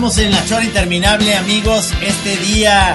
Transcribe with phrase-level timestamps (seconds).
[0.00, 1.90] Estamos en la chora interminable, amigos.
[2.00, 2.94] Este día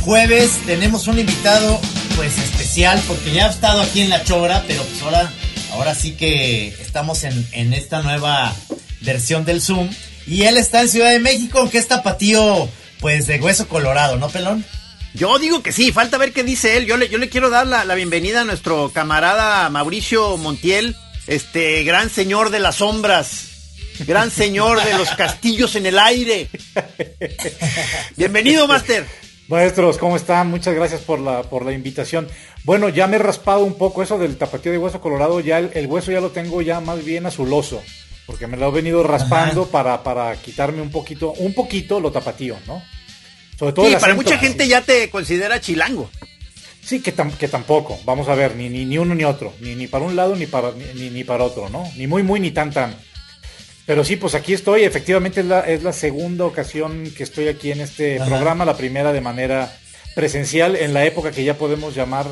[0.00, 1.78] jueves tenemos un invitado
[2.16, 5.30] pues especial porque ya ha estado aquí en la chora, pero pues ahora,
[5.72, 8.56] ahora sí que estamos en, en esta nueva
[9.02, 9.90] versión del Zoom.
[10.26, 12.70] Y él está en Ciudad de México, aunque es tapatío
[13.00, 14.64] pues de hueso colorado, ¿no, pelón?
[15.12, 16.86] Yo digo que sí, falta ver qué dice él.
[16.86, 21.84] Yo le, yo le quiero dar la, la bienvenida a nuestro camarada Mauricio Montiel, este
[21.84, 23.55] gran señor de las sombras,
[24.06, 26.48] gran señor de los castillos en el aire.
[28.16, 29.06] Bienvenido, Master.
[29.48, 30.48] Maestros, ¿cómo están?
[30.50, 32.28] Muchas gracias por la, por la invitación.
[32.64, 35.70] Bueno, ya me he raspado un poco eso del tapatío de hueso colorado, ya el,
[35.74, 37.80] el hueso ya lo tengo ya más bien azuloso,
[38.26, 42.56] porque me lo he venido raspando para, para quitarme un poquito, un poquito lo tapatío,
[42.66, 42.82] ¿no?
[43.56, 46.10] Sobre todo sí, para mucha gente ya te considera chilango.
[46.84, 49.74] Sí, que, tam, que tampoco, vamos a ver, ni, ni, ni uno ni otro, ni,
[49.76, 51.84] ni para un lado ni para, ni, ni para otro, ¿no?
[51.96, 52.96] Ni muy, muy, ni tan, tan.
[53.86, 54.82] Pero sí, pues aquí estoy.
[54.82, 58.26] Efectivamente es la, es la segunda ocasión que estoy aquí en este Ajá.
[58.26, 59.72] programa, la primera de manera
[60.14, 62.26] presencial, en la época que ya podemos llamar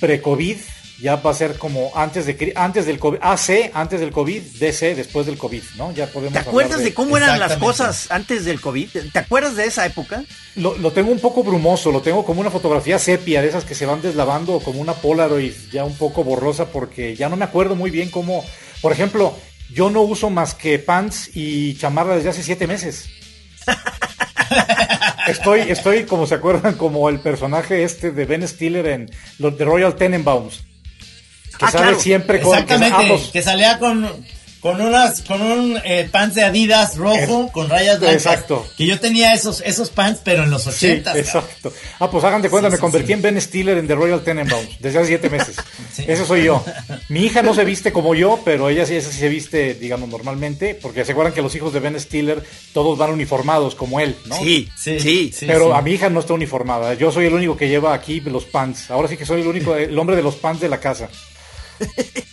[0.00, 0.58] pre-COVID.
[0.98, 4.94] Ya va a ser como antes de antes del COVID, AC, antes del COVID, DC,
[4.94, 5.92] después del COVID, ¿no?
[5.92, 8.88] Ya podemos ¿Te acuerdas de, de, cómo eran las cosas antes del COVID?
[9.12, 10.24] ¿Te acuerdas de esa época?
[10.54, 13.74] Lo, lo, tengo un poco brumoso, lo tengo como una fotografía sepia, de esas que
[13.74, 17.44] se van deslavando, o como una Polaroid ya un poco borrosa, porque ya no me
[17.44, 18.42] acuerdo muy bien cómo,
[18.80, 19.34] por ejemplo,
[19.70, 23.08] yo no uso más que pants y chamarra desde hace siete meses.
[25.26, 29.64] estoy, estoy, como se acuerdan, como el personaje este de Ben Stiller en los de
[29.64, 30.64] Royal Tenenbaums.
[31.58, 32.00] Que ah, sale claro.
[32.00, 32.52] siempre con.
[32.52, 34.08] Exactamente, que, que salía con,
[34.60, 38.26] con unas con un eh, pants de Adidas rojo es, con rayas blancas.
[38.26, 38.66] Exacto.
[38.76, 41.12] Que yo tenía esos esos pants pero en los 80.
[41.12, 41.72] Sí, exacto.
[41.98, 44.22] Ah, pues hagan de cuenta, sí, me convertí sí, en Ben Stiller en The Royal
[44.22, 45.56] Tenenbaums desde hace siete meses.
[45.98, 46.64] Ese soy yo.
[47.08, 50.08] Mi hija no se viste como yo, pero ella sí, esa sí se viste, digamos,
[50.08, 54.16] normalmente, porque se acuerdan que los hijos de Ben Stiller todos van uniformados como él,
[54.26, 54.36] ¿no?
[54.36, 55.32] Sí, sí, sí.
[55.46, 56.94] Pero a mi hija no está uniformada.
[56.94, 58.90] Yo soy el único que lleva aquí los pants.
[58.90, 61.08] Ahora sí que soy el único, el hombre de los pants de la casa.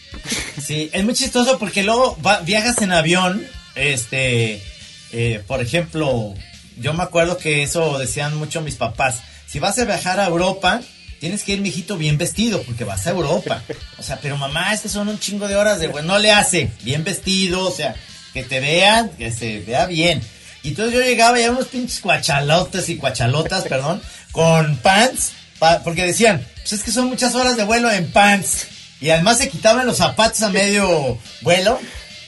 [0.65, 3.45] Sí, es muy chistoso porque luego viajas en avión,
[3.75, 4.63] este,
[5.11, 6.33] eh, por ejemplo,
[6.77, 10.81] yo me acuerdo que eso decían mucho mis papás, si vas a viajar a Europa,
[11.19, 13.61] tienes que ir, mijito, bien vestido, porque vas a Europa.
[13.97, 16.31] O sea, pero mamá, es que son un chingo de horas de, bueno, no le
[16.31, 17.95] hace, bien vestido, o sea,
[18.33, 20.21] que te vean, que se vea bien.
[20.63, 26.05] Y entonces yo llegaba y unos pinches cuachalotes y cuachalotas, perdón, con pants, pa, porque
[26.05, 28.67] decían, pues es que son muchas horas de vuelo en pants.
[29.03, 31.77] Y además se quitaban los zapatos a medio vuelo.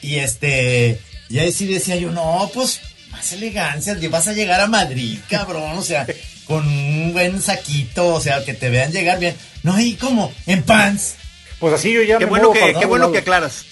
[0.02, 1.00] Y este.
[1.30, 2.81] Y ahí sí decía yo, no, pues
[3.12, 3.97] más elegancia.
[4.09, 5.78] Vas a llegar a Madrid, cabrón.
[5.78, 6.06] O sea,
[6.46, 8.08] con un buen saquito.
[8.08, 9.38] O sea, que te vean llegar bien.
[9.64, 11.16] No, ahí como en pants.
[11.59, 13.64] Pues así yo ya qué me bueno que, para Qué bueno que aclaras.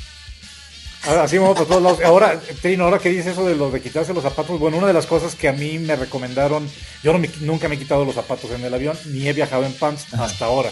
[1.05, 1.99] Así me por todos lados.
[2.05, 4.93] Ahora, Trino, ahora que dices eso de lo de quitarse los zapatos, bueno, una de
[4.93, 6.69] las cosas que a mí me recomendaron,
[7.03, 9.65] yo no me, nunca me he quitado los zapatos en el avión, ni he viajado
[9.65, 10.23] en pants Ajá.
[10.23, 10.71] hasta ahora.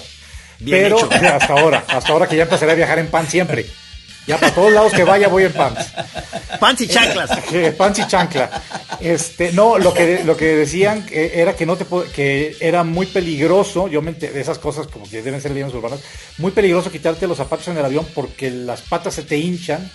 [0.62, 1.10] Bien pero hecho.
[1.12, 3.66] hasta ahora, hasta ahora que ya empezaré a viajar en pan siempre.
[4.28, 5.88] Ya para todos lados que vaya voy en pants.
[6.60, 7.32] Pants y chanclas.
[7.76, 8.62] pants y chancla.
[9.00, 13.88] Este, no, lo que lo que decían era que no te que era muy peligroso,
[13.88, 16.02] yo me de esas cosas como que deben ser leyendas urbanas,
[16.38, 19.90] muy peligroso quitarte los zapatos en el avión porque las patas se te hinchan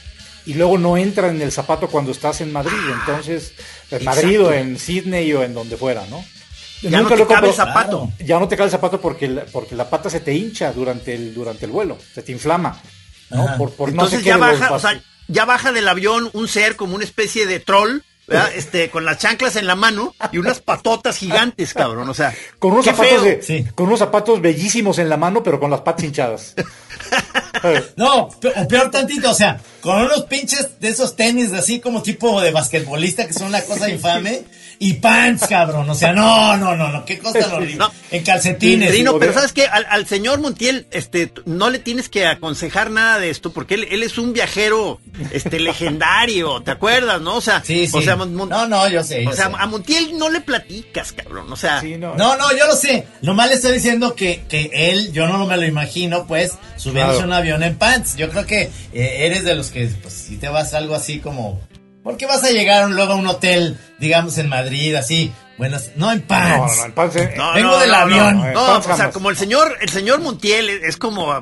[0.44, 3.52] y luego no entran en el zapato cuando estás en Madrid, entonces
[3.92, 6.24] en Madrid o en Sydney o en donde fuera, ¿no?
[6.82, 8.12] Ya Nunca no te cabe el zapato.
[8.18, 11.14] Ya no te cabe el zapato porque la, porque la pata se te hincha durante
[11.14, 12.80] el, durante el vuelo, se te inflama.
[13.30, 13.56] ¿no?
[13.56, 16.94] Por, por Entonces no ya baja, o sea, ya baja del avión un ser como
[16.94, 18.00] una especie de troll.
[18.28, 18.50] ¿verdad?
[18.56, 22.08] Este, con las chanclas en la mano y unas patotas gigantes, cabrón.
[22.08, 23.64] O sea, con unos zapatos de, sí.
[23.72, 26.54] con unos zapatos bellísimos en la mano, pero con las patas hinchadas.
[27.96, 32.40] no, o peor tantito, o sea, con unos pinches de esos tenis así como tipo
[32.40, 34.42] de basquetbolista que son una cosa infame
[34.78, 35.88] y pants, cabrón.
[35.88, 37.76] O sea, no, no, no, no, qué cosa horrible.
[37.76, 37.90] No.
[38.10, 38.92] En calcetines.
[38.92, 43.18] Rino, pero sabes que al, al, señor Montiel, este, no le tienes que aconsejar nada
[43.18, 45.00] de esto, porque él, él es un viajero,
[45.32, 47.36] este, legendario, ¿te acuerdas, no?
[47.36, 47.96] O sea, sí, sí.
[47.96, 49.24] o sea, Mon no, no, yo sé.
[49.24, 49.52] Yo o sea, sé.
[49.58, 51.52] a Montiel no le platicas, cabrón.
[51.52, 52.14] O sea, sí, no.
[52.14, 53.06] no, no, yo lo sé.
[53.22, 57.28] Nomás le estoy diciendo que, que él, yo no me lo imagino, pues, subiéndose claro.
[57.28, 58.16] un avión en pants.
[58.16, 61.60] Yo creo que eh, eres de los que, pues, si te vas algo así como
[62.06, 65.32] ¿Por qué vas a llegar luego a un hotel, digamos, en Madrid, así?
[65.58, 66.76] Bueno, no en pants.
[66.76, 67.16] No, no, en pants.
[67.16, 67.34] Eh.
[67.36, 68.38] No, Vengo no, del avión.
[68.38, 71.34] No, no o sea, como el señor, el señor Montiel es como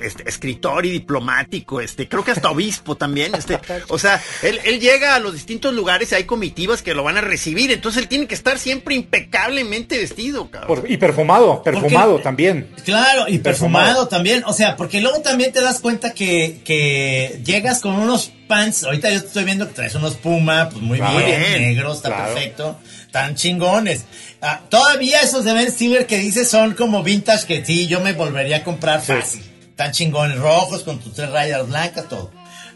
[0.00, 4.80] este, escritor y diplomático, este, creo que hasta obispo también, este, o sea, él, él
[4.80, 8.08] llega a los distintos lugares y hay comitivas que lo van a recibir, entonces él
[8.08, 10.80] tiene que estar siempre impecablemente vestido, cabrón.
[10.80, 12.70] Por, y perfumado, perfumado porque, también.
[12.86, 17.42] Claro, y perfumado, perfumado, también, o sea, porque luego también te das cuenta que, que
[17.44, 21.18] llegas con unos pants, ahorita yo estoy viendo que traes unos Puma, pues muy Claro.
[21.18, 22.34] bien, bien, negros, está claro.
[22.34, 22.78] perfecto,
[23.10, 24.04] tan chingones.
[24.40, 28.12] Ah, todavía esos de Ben Stiller que dices son como vintage que sí, yo me
[28.12, 29.12] volvería a comprar Sí.
[29.12, 29.42] fácil.
[29.76, 32.30] Tan chingones, rojos, con tus tres rayas blancas, todo.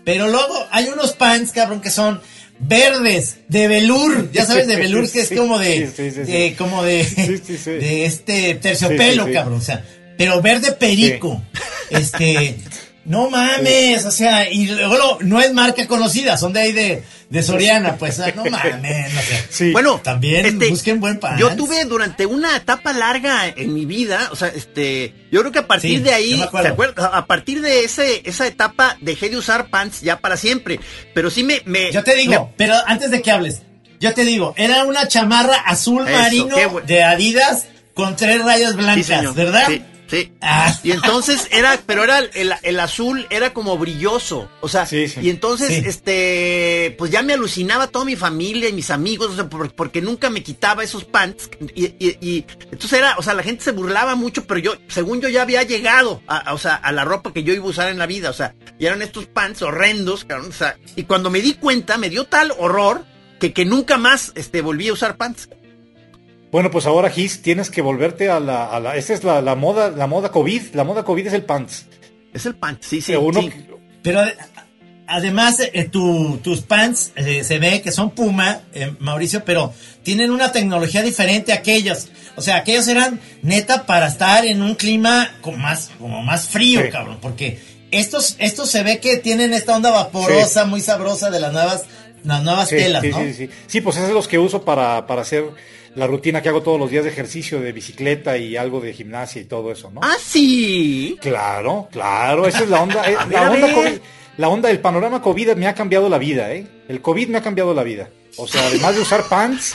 [0.05, 2.21] Pero luego hay unos pants, cabrón, que son
[2.59, 6.83] verdes, de velour, ya sabes, de velour, que es como de, sí, sí, de- como
[6.83, 7.71] de, Sí, sí, sí.
[7.71, 9.83] de este terciopelo, cabrón, o sea,
[10.19, 11.43] pero verde perico,
[11.91, 12.59] este,
[13.11, 17.43] no mames, o sea, y luego no es marca conocida, son de ahí de, de
[17.43, 19.45] Soriana, pues, o sea, no mames, no sé.
[19.51, 19.73] Sí.
[19.73, 21.41] Bueno, También este, busquen buen pants.
[21.41, 25.59] Yo tuve durante una etapa larga en mi vida, o sea, este, yo creo que
[25.59, 26.37] a partir Sí, de ahí.
[26.63, 27.11] ¿te acuerdas?
[27.13, 30.79] A partir de ese, esa etapa dejé de usar pants ya para siempre.
[31.13, 33.63] Pero sí me, me Yo te digo, pero antes de que hables,
[33.99, 39.35] yo te digo, era una chamarra azul Eso, marino de Adidas con tres rayas blancas.
[39.35, 39.65] ¿verdad?
[39.67, 40.33] Sí, sí.
[40.41, 40.75] Ah.
[40.83, 45.21] Y entonces era, pero era el, el azul era como brilloso, o sea, Sí, sí.
[45.23, 45.83] y entonces, Sí.
[45.87, 50.03] este, pues ya me alucinaba toda mi familia y mis amigos, o sea, por- porque
[50.03, 53.73] nunca me quitaba esos pants y, y- y entonces era, o sea, la gente se
[53.73, 57.05] burlaba mucho, pero yo, según yo ya había llegado, a, a- o sea, a la
[57.05, 59.63] ropa que yo iba a usar en la vida, o sea, y eran estos pants
[59.63, 63.05] horrendos, cabrón, o sea, y cuando me di cuenta, me dio tal horror
[63.39, 65.49] que, que nunca más, este, volví a usar pants.
[66.51, 69.55] Bueno, pues ahora Gis, tienes que volverte a la, a la esa es la, la
[69.55, 71.87] moda, la moda COVID, la moda COVID es el pants.
[72.33, 73.53] Es el pants, sí, sí, uno- sí.
[74.03, 74.37] Pero ade-
[75.07, 80.31] además, eh, tu- tus pants eh, se ve que son Puma, eh, Mauricio, pero tienen
[80.31, 82.09] una tecnología diferente a aquellos.
[82.37, 86.83] O sea, aquellos eran neta para estar en un clima como más, como más frío,
[86.83, 86.89] Sí.
[86.91, 87.19] cabrón.
[87.21, 87.61] Porque
[87.91, 91.85] estos, estos se ve que tienen esta onda vaporosa, muy sabrosa de las nuevas,
[92.25, 93.19] las nuevas Sí, telas, sí, ¿no?
[93.21, 93.51] sí, sí.
[93.67, 95.45] Sí, pues esos son los que uso para, para hacer
[95.95, 99.43] la rutina que hago todos los días de ejercicio, de bicicleta y algo de gimnasia
[99.43, 100.01] y todo eso, ¿no?
[100.03, 101.17] Ah, sí.
[101.21, 103.03] Claro, claro, esa es la onda.
[103.11, 103.73] eh, la onda.
[103.75, 103.99] COVID,
[104.39, 106.67] la onda del panorama COVID me ha cambiado la vida, ¿eh?
[106.89, 108.09] El COVID me ha cambiado la vida.
[108.37, 109.75] O sea, además de usar pants,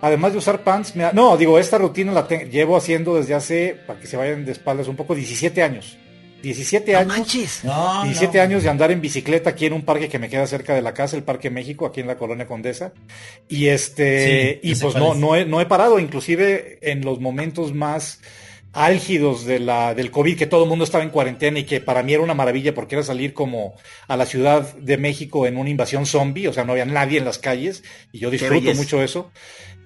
[0.00, 3.34] además de usar pants, me ha- no, digo, esta rutina la te- llevo haciendo desde
[3.34, 5.98] hace, para que se vayan de espaldas un poco, 17 años.
[6.42, 7.08] 17 No años.
[7.18, 7.64] manches.
[7.64, 8.42] No, 17 no.
[8.44, 10.94] años de andar en bicicleta aquí en un parque que me queda cerca de la
[10.94, 12.92] casa, el Parque México, aquí en la Colonia Condesa.
[13.48, 17.74] Y este, Sí, y pues no, no he, no he parado, inclusive en los momentos
[17.74, 18.20] más
[18.72, 22.04] álgidos de la, del COVID, que todo el mundo estaba en cuarentena y que para
[22.04, 23.74] mí era una maravilla porque era salir como
[24.06, 27.24] a la Ciudad de México en una invasión zombie, o sea, no había nadie en
[27.24, 27.82] las calles
[28.12, 29.32] y yo disfruto mucho eso.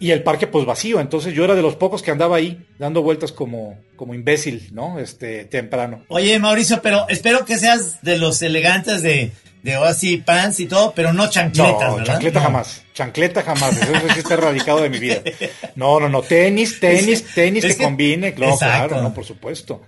[0.01, 3.03] Y el parque pues vacío, entonces yo era de los pocos que andaba ahí dando
[3.03, 4.99] vueltas como, como imbécil, ¿no?
[4.99, 6.05] Este, temprano.
[6.09, 9.31] Oye, Mauricio, pero espero que seas de los elegantes de,
[9.63, 12.13] de así pants y todo, pero no chancletas, No, ¿verdad?
[12.15, 12.45] chancleta No.
[12.45, 12.83] jamás.
[12.93, 13.77] Chancleta jamás.
[13.81, 15.23] Eso, sí está erradicado de mi vida.
[15.77, 16.23] No, no, no.
[16.23, 18.35] Tenis, tenis, tenis es que, que- combine.
[18.37, 19.81] No, claro, no, por supuesto.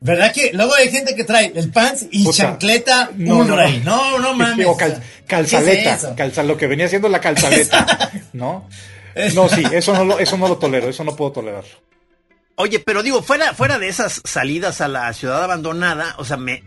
[0.00, 3.80] ¿Verdad que luego hay gente que trae el pants y Puta, chancleta no, no, Ulray?
[3.84, 4.18] no.
[4.18, 4.66] No, mames.
[4.66, 5.98] O cal- calzaleta.
[5.98, 8.10] ¿Qué es calza- lo que venía siendo la calzaleta.
[8.32, 8.66] ¿No?
[9.34, 11.64] No, sí, eso no lo, eso no lo tolero, eso no puedo tolerar.
[12.56, 16.62] Oye, pero digo, fuera, fuera de esas salidas a la ciudad abandonada, o sea, me,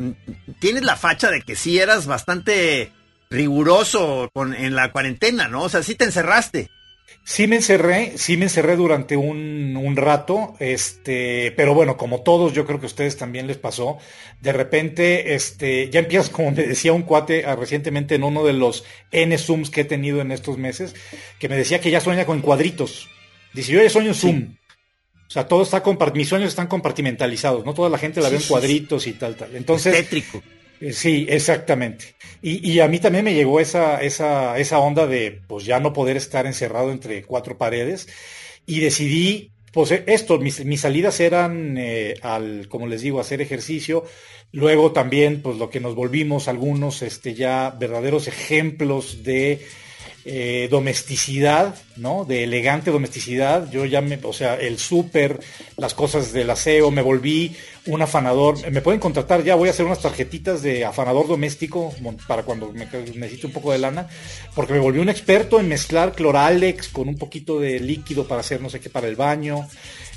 [0.59, 2.91] tienes la facha de que sí eras bastante
[3.29, 5.63] riguroso con, en la cuarentena, ¿no?
[5.63, 6.69] O sea, sí te encerraste.
[7.25, 12.53] Sí me encerré, sí me encerré durante un, un rato, este, pero bueno, como todos,
[12.53, 13.97] yo creo que a ustedes también les pasó,
[14.41, 18.53] de repente, este, ya empiezas, como me decía un cuate ah, recientemente en uno de
[18.53, 20.95] los N Zooms que he tenido en estos meses,
[21.39, 23.07] que me decía que ya sueña con cuadritos.
[23.53, 24.55] Dice, yo ya sueño en Zoom.
[25.27, 25.81] O sea, todo está
[26.13, 29.35] mis sueños están compartimentalizados, no toda la gente la ve en sí, cuadritos y tal,
[29.35, 29.55] tal.
[29.55, 30.43] Entonces, Tétrico.
[30.83, 32.15] Eh, Sí, exactamente.
[32.41, 36.17] Y, a mí también me llegó esa, esa, esa onda de pues ya no poder
[36.17, 38.09] estar encerrado entre cuatro paredes
[38.65, 43.41] y decidí, pues eh, esto, mis, mis salidas eran eh, al, como les digo, hacer
[43.41, 44.03] ejercicio.
[44.51, 49.61] Luego también, pues lo que nos volvimos algunos, este, ya verdaderos ejemplos de
[50.69, 52.23] domesticidad, ¿no?
[52.23, 53.69] De elegante domesticidad.
[53.71, 55.39] Yo ya me, o sea, el súper,
[55.75, 58.71] las cosas del aseo, me volví un afanador.
[58.71, 61.93] Me pueden contratar ya, voy a hacer unas tarjetitas de afanador doméstico
[62.27, 62.85] para cuando me
[63.15, 64.07] necesite un poco de lana,
[64.55, 68.61] porque me volví un experto en mezclar cloralex con un poquito de líquido para hacer
[68.61, 69.67] no sé qué para el baño.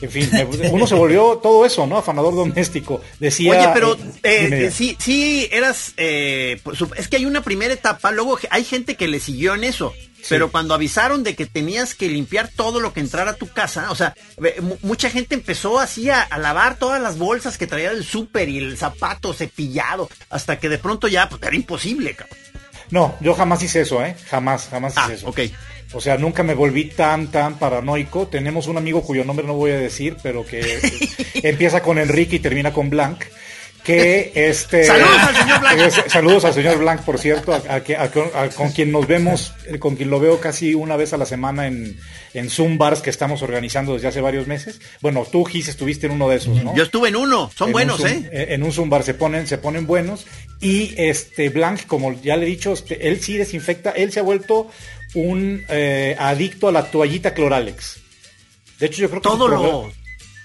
[0.00, 1.96] En fin, me- uno se volvió todo eso, ¿no?
[1.98, 3.00] Afanador doméstico.
[3.18, 3.50] Decía.
[3.52, 8.12] Oye, pero eh, eh, sí, sí eras, eh, su- es que hay una primera etapa,
[8.12, 9.92] luego hay gente que le siguió en eso,
[10.28, 13.90] pero cuando avisaron de que tenías que limpiar todo lo que entrara a tu casa,
[13.90, 14.14] o sea,
[14.82, 18.58] mucha gente empezó así a, a lavar todas las bolsas que traía del súper y
[18.58, 22.38] el zapato cepillado, hasta que de pronto ya pues, era imposible, cabrón.
[22.90, 24.14] No, yo jamás hice eso, ¿eh?
[24.30, 25.28] Jamás, jamás Ah, hice eso.
[25.28, 25.40] ok.
[25.92, 28.26] O sea, nunca me volví tan, tan paranoico.
[28.26, 30.80] Tenemos un amigo cuyo nombre no voy a decir, pero que
[31.34, 33.24] empieza con Enrique y termina con Blanc,
[33.86, 35.78] que este saludos al señor Blanc.
[35.78, 37.62] eh, saludos al señor Blanc por cierto
[38.56, 41.68] con quien nos vemos eh, con quien lo veo casi una vez a la semana
[41.68, 41.96] en,
[42.34, 44.80] en Zoom bars que estamos organizando desde hace varios meses.
[45.00, 48.04] Bueno tú Gis estuviste en uno de esos no yo estuve en uno son buenos
[48.04, 50.26] eh en un Zoom bar se ponen se ponen buenos.
[50.60, 54.24] Y este Blanc como ya le he dicho este, él sí desinfecta él se ha
[54.24, 54.68] vuelto
[55.14, 57.98] un eh, adicto a la toallita Cloralex.
[58.80, 59.92] De hecho yo creo que todo lo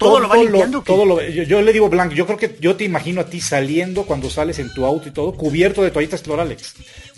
[0.05, 0.81] todo, lo va limpiando.
[0.81, 4.03] todo lo, yo, le digo Blanc, yo creo que yo te imagino a ti saliendo
[4.03, 6.75] cuando sales en tu auto y todo, cubierto de toallitas cloralex,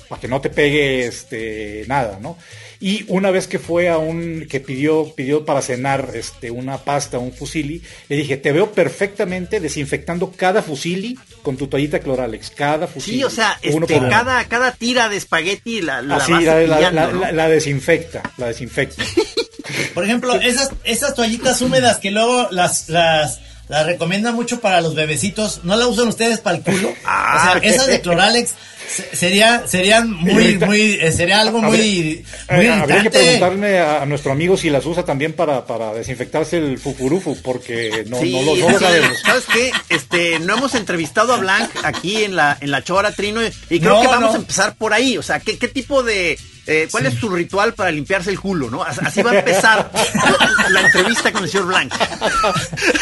[0.10, 2.38] para que no te pegue este, nada, ¿no?
[2.86, 7.18] Y una vez que fue a un, que pidió, pidió para cenar este, una pasta,
[7.18, 12.88] un fusili, le dije, te veo perfectamente desinfectando cada fusili con tu toallita cloralex, cada
[12.88, 13.20] fusili.
[13.20, 18.22] Sí, o sea, este, cada, cada tira de espagueti la, la, Así, la, la, desinfecta,
[18.36, 19.02] la desinfecta.
[19.94, 24.94] Por ejemplo, esas, esas toallitas húmedas que luego las, las, las recomiendan mucho para los
[24.94, 26.90] bebecitos, ¿no la usan ustedes para el culo?
[26.90, 27.60] o sea, ah.
[27.64, 28.56] esas de Cloralex
[28.88, 34.58] sería serían muy muy eh, sería algo muy, muy habría que preguntarme a, nuestro amigo
[34.58, 39.20] si las usa también para, para desinfectarse el fufurufu porque no, no, lo, no sabemos
[39.20, 43.42] sabes qué este no hemos entrevistado a Blanc aquí en la en la chora Trino
[43.70, 45.18] y creo que vamos a empezar por ahí.
[45.18, 48.70] O sea qué, qué tipo de eh, ¿Cuál es tu ritual para limpiarse el culo?
[48.70, 48.84] ¿no?
[48.84, 49.92] Así va a empezar
[50.70, 51.94] la, entrevista con el señor Blanc.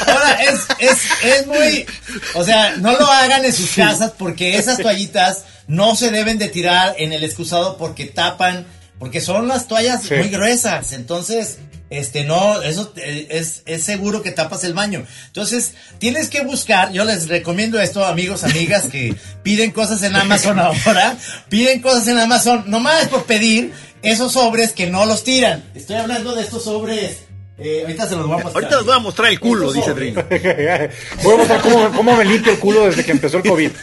[0.08, 1.86] Ahora, es, es, es muy.
[2.34, 6.50] O sea, no lo hagan en sus casas porque esas toallitas no se deben de
[6.50, 8.66] tirar en el excusado porque tapan,
[9.00, 11.60] porque son las toallas muy gruesas, entonces,
[11.92, 15.06] este, no, eso es, es seguro que tapas el baño.
[15.28, 20.58] Entonces, tienes que buscar, yo les recomiendo esto, amigos, amigas, que piden cosas en Amazon
[20.58, 21.18] ahora,
[21.50, 25.66] piden cosas en Amazon, nomás por pedir esos sobres que no los tiran.
[25.76, 27.18] Estoy hablando de estos sobres
[27.64, 28.64] eh, ahorita se los voy a mostrar.
[28.64, 30.24] Ahorita les voy a mostrar el culo, dice Trino.
[31.24, 33.72] voy a mostrar cómo, cómo, me limpio el culo desde que empezó el COVID.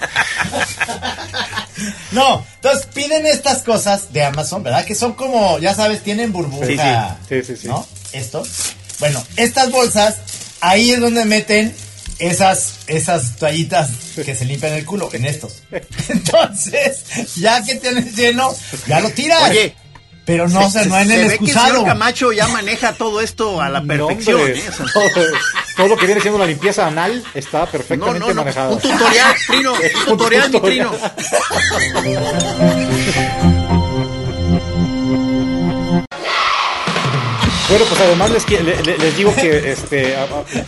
[2.11, 4.85] No, entonces piden estas cosas de Amazon, ¿verdad?
[4.85, 7.19] Que son como, ya sabes, tienen burbuja.
[7.29, 7.69] Sí, sí, sí.
[7.69, 7.87] ¿No?
[8.13, 8.43] Esto.
[8.99, 10.17] Bueno, estas bolsas,
[10.61, 11.75] ahí es donde meten
[12.19, 15.63] esas, esas toallitas que se limpian el culo, en estos.
[16.09, 17.05] Entonces,
[17.37, 18.55] ya que tienes lleno,
[18.87, 19.51] ya lo tiras.
[19.51, 19.75] Oye,
[20.29, 21.73] pero no, se, no en el excusado.
[21.73, 24.51] Que el Camacho ya maneja todo esto a la perfección.
[24.51, 24.63] ¿eh?
[25.77, 28.75] todo, lo que viene siendo la limpieza anal está perfectamente manejado.
[28.75, 29.73] Un tutorial, Trino.
[30.07, 30.93] Un tutorial, mi Trino.
[37.69, 40.15] Bueno, pues además les, digo que este,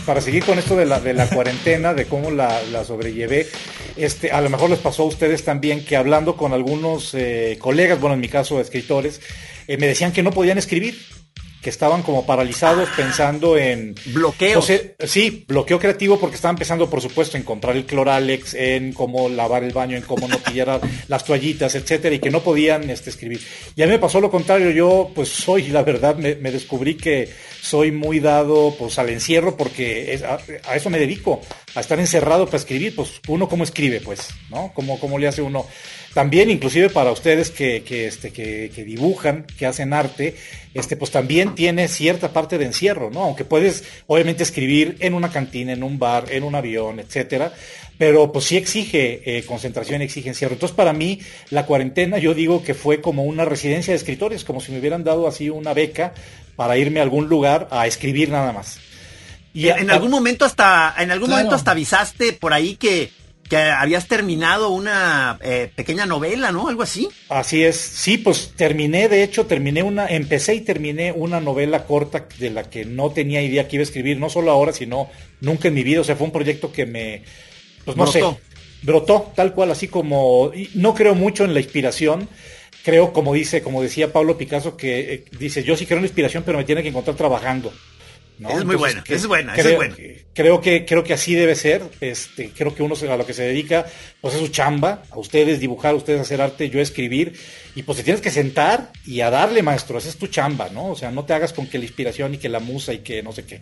[0.05, 3.47] para seguir con esto de la, de la cuarentena, de cómo la, la, sobrellevé,
[3.97, 7.99] este, a lo mejor les pasó a ustedes también que hablando con algunos eh, colegas,
[7.99, 9.19] bueno, en mi caso escritores,
[9.67, 10.95] eh, me decían que no podían escribir,
[11.61, 13.95] que estaban como paralizados pensando en...
[14.07, 14.61] Bloqueo.
[14.61, 19.63] sí, bloqueo creativo porque estaban pensando, por supuesto, en comprar el cloralex, en cómo lavar
[19.63, 23.41] el baño, en cómo no pillar las toallitas, etcétera, y que no podían este, escribir.
[23.75, 27.29] Y a mí me pasó lo contrario, yo pues soy, la verdad, me, descubrí que
[27.61, 30.19] soy muy dado pues al encierro porque
[30.65, 31.41] a, eso me dedico,
[31.75, 34.71] a estar encerrado para escribir, pues uno cómo escribe, pues, ¿no?
[34.73, 35.65] ¿Cómo, cómo le hace uno?
[36.13, 40.35] También, inclusive para ustedes que, este, que, dibujan, que hacen arte,
[40.73, 43.23] este, pues también tiene cierta parte de encierro, ¿no?
[43.23, 47.53] Aunque puedes, obviamente, escribir en una cantina, en un bar, en un avión, etcétera,
[47.97, 50.53] pero pues sí exige eh, concentración, exige encierro.
[50.53, 54.59] Entonces, para mí, la cuarentena, yo digo que fue como una residencia de escritores, como
[54.59, 56.13] si me hubieran dado así una beca
[56.57, 58.79] para irme a algún lugar a escribir nada más.
[59.53, 63.11] Y en, algún momento hasta, en algún momento hasta avisaste por ahí que
[63.51, 66.69] que habías terminado una eh, pequeña novela, ¿no?
[66.69, 67.09] Algo así.
[67.27, 67.75] Así es.
[67.75, 72.69] Sí, pues terminé, de hecho, terminé una, empecé y terminé una novela corta de la
[72.69, 75.09] que no tenía idea que iba a escribir, no solo ahora, sino
[75.41, 75.99] nunca en mi vida.
[75.99, 77.23] O sea, fue un proyecto que me,
[77.83, 78.23] pues no sé,
[78.83, 82.29] brotó tal cual, así como, no creo mucho en la inspiración.
[82.85, 86.07] Creo, como dice, como decía Pablo Picasso, que eh, dice, yo sí creo en la
[86.07, 87.73] inspiración, pero me tiene que encontrar trabajando.
[88.49, 89.95] Es muy buena, es buena, creo, es buena.
[90.33, 91.83] Creo que, creo que así debe ser.
[91.99, 93.85] Este, creo que uno a lo que se dedica,
[94.19, 97.33] pues es su chamba, a ustedes dibujar, a ustedes hacer arte, yo escribir,
[97.75, 100.87] y pues te tienes que sentar y a darle, maestro, esa es tu chamba, ¿no?
[100.87, 103.21] O sea, no te hagas con que la inspiración y que la musa y que
[103.21, 103.61] no sé qué.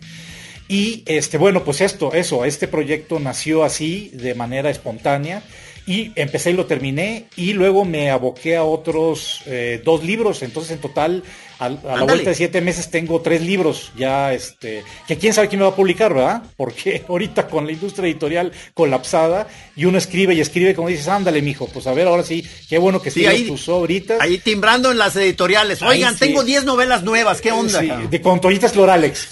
[0.68, 5.42] Y este, bueno, pues esto, eso, este proyecto nació así, de manera espontánea,
[5.86, 10.70] y empecé y lo terminé, y luego me aboqué a otros eh, dos libros, entonces
[10.72, 11.24] en total
[11.60, 15.60] a, la vuelta de siete meses tengo tres libros ya, este, que quién sabe quién
[15.60, 16.42] me va a publicar, ¿verdad?
[16.56, 21.42] Porque ahorita con la industria editorial colapsada y uno escribe y escribe como dices, ándale,
[21.42, 24.16] mijo, pues a ver, ahora sí, qué bueno que escribes tus ahorita.
[24.20, 25.82] Ahí timbrando en las editoriales.
[25.82, 27.80] Oigan, tengo diez novelas nuevas, ¿qué onda?
[27.80, 29.28] Sí, de con Floralex.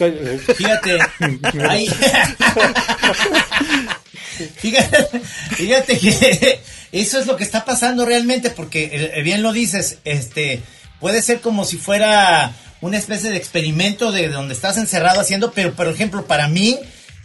[0.54, 0.98] Fíjate,
[1.68, 1.88] ahí...
[4.56, 5.20] fíjate,
[5.56, 6.60] fíjate que
[6.92, 10.62] eso es lo que está pasando realmente, porque eh, bien lo dices, este,
[11.00, 15.74] puede ser como si fuera una especie de experimento de donde estás encerrado haciendo, pero
[15.74, 16.78] por ejemplo, para mí,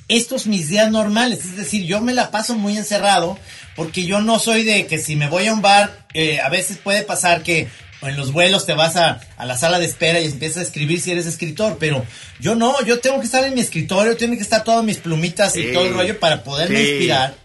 [0.07, 3.37] estos mis días normales, es decir, yo me la paso muy encerrado,
[3.75, 6.77] porque yo no soy de que si me voy a un bar, eh, a veces
[6.77, 7.67] puede pasar que
[8.01, 10.99] en los vuelos te vas a, a, la sala de espera y empiezas a escribir
[10.99, 12.05] si eres escritor, pero
[12.39, 15.55] yo no, yo tengo que estar en mi escritorio, tienen que estar todas mis plumitas
[15.55, 17.35] y todo el rollo para poderme inspirar,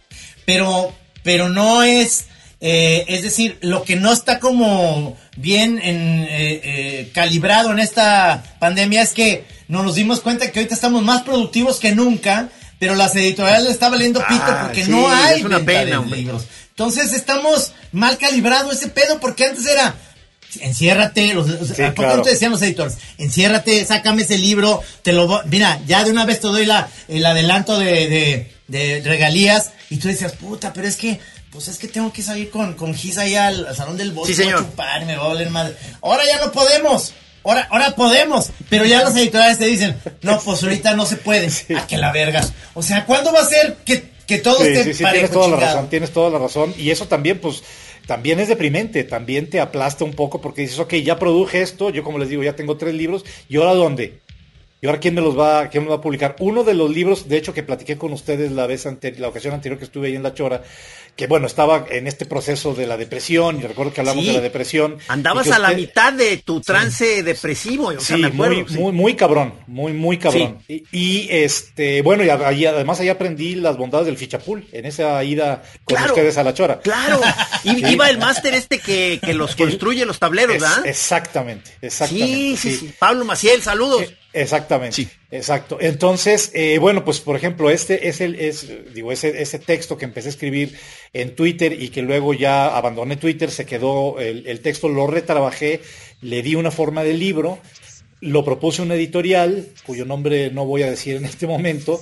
[0.45, 2.25] pero, pero no es,
[2.61, 8.43] eh, es decir, lo que no está como bien en, eh, eh, calibrado en esta
[8.59, 12.49] pandemia es que nos dimos cuenta que ahorita estamos más productivos que nunca,
[12.79, 15.73] pero las editoriales le está valiendo pito Ah, porque sí, no hay es una venta
[15.73, 16.19] pena, de hombre.
[16.21, 16.45] libros.
[16.71, 19.95] Entonces estamos mal calibrado ese pedo porque antes era
[20.61, 22.17] enciérrate, los, Sí, ¿a poco claro.
[22.19, 22.97] no te decían los editores?
[23.19, 27.25] Enciérrate, sácame ese libro, te lo mira, ya de una vez te doy la, el
[27.27, 31.21] adelanto de, de, de regalías y tú decías, puta, pero es que,
[31.53, 34.35] pues es que tengo que salir con, con Gis ahí al, al salón del bosque
[34.35, 34.61] Sí, señor.
[34.61, 35.75] a chupar y me va a madre.
[36.03, 37.15] Ahora ya no podemos.
[37.45, 41.49] Ahora, ahora podemos, pero ya los editoriales te dicen, no, pues ahorita no se puede.
[41.77, 42.53] A que la vergas.
[42.75, 45.33] O sea, ¿cuándo va a ser que, que todo Sí, esté sí, sí, parejo, tienes
[45.33, 46.75] toda la razón, tienes toda la razón.
[46.77, 47.63] Y eso también, pues,
[48.07, 52.03] también es deprimente, también te aplasta un poco porque dices, ok, ya produje esto, yo
[52.03, 54.19] como les digo, ya tengo tres libros, ¿y ahora dónde?
[54.81, 56.37] ¿Y ahora quién me los va, quién me los va a publicar?
[56.39, 59.53] Uno de los libros, de hecho, que platiqué con ustedes la vez ante- la ocasión
[59.55, 60.63] anterior que estuve ahí en La Chora,
[61.17, 64.29] que bueno, estaba en este proceso de la depresión, y recuerdo que hablamos Sí.
[64.31, 64.99] de la depresión.
[65.09, 68.55] Andabas y a la mitad de tu trance depresivo, o sea, Sí, me acuerdo.
[68.55, 70.59] muy, muy, muy cabrón, muy, muy cabrón.
[70.69, 75.25] Y, y, este, bueno, y ahí- además ahí aprendí las bondades del fichapul en esa
[75.25, 76.13] ida con Claro.
[76.13, 76.79] ustedes a la chora.
[76.79, 77.21] Claro,
[77.65, 80.87] I- iba el máster este que, que los construye los tableros, Es- ¿verdad?
[80.87, 82.27] exactamente, exactamente.
[82.37, 82.95] sí, sí, sí.
[82.97, 84.03] Pablo Maciel, saludos.
[84.03, 85.09] Eh, Exactamente, Sí.
[85.31, 85.79] exacto.
[85.81, 90.05] Entonces, eh, bueno, pues por ejemplo, este es el, es, digo, ese, ese texto que
[90.05, 90.77] empecé a escribir
[91.15, 95.81] en Twitter y que luego ya abandoné Twitter, se quedó el, el texto, lo retrabajé,
[96.21, 97.59] le di una forma de libro,
[98.21, 102.01] lo propuse a una editorial, cuyo nombre no voy a decir en este momento,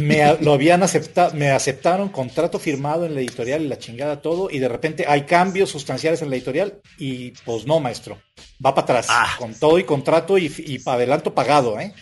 [0.00, 4.20] me a- lo habían aceptado, me aceptaron contrato firmado en la editorial y la chingada
[4.20, 8.18] todo, y de repente hay cambios sustanciales en la editorial, y pues no, maestro,
[8.64, 9.36] va para atrás, Ah.
[9.38, 11.92] con todo y contrato y, y adelanto pagado, ¿eh?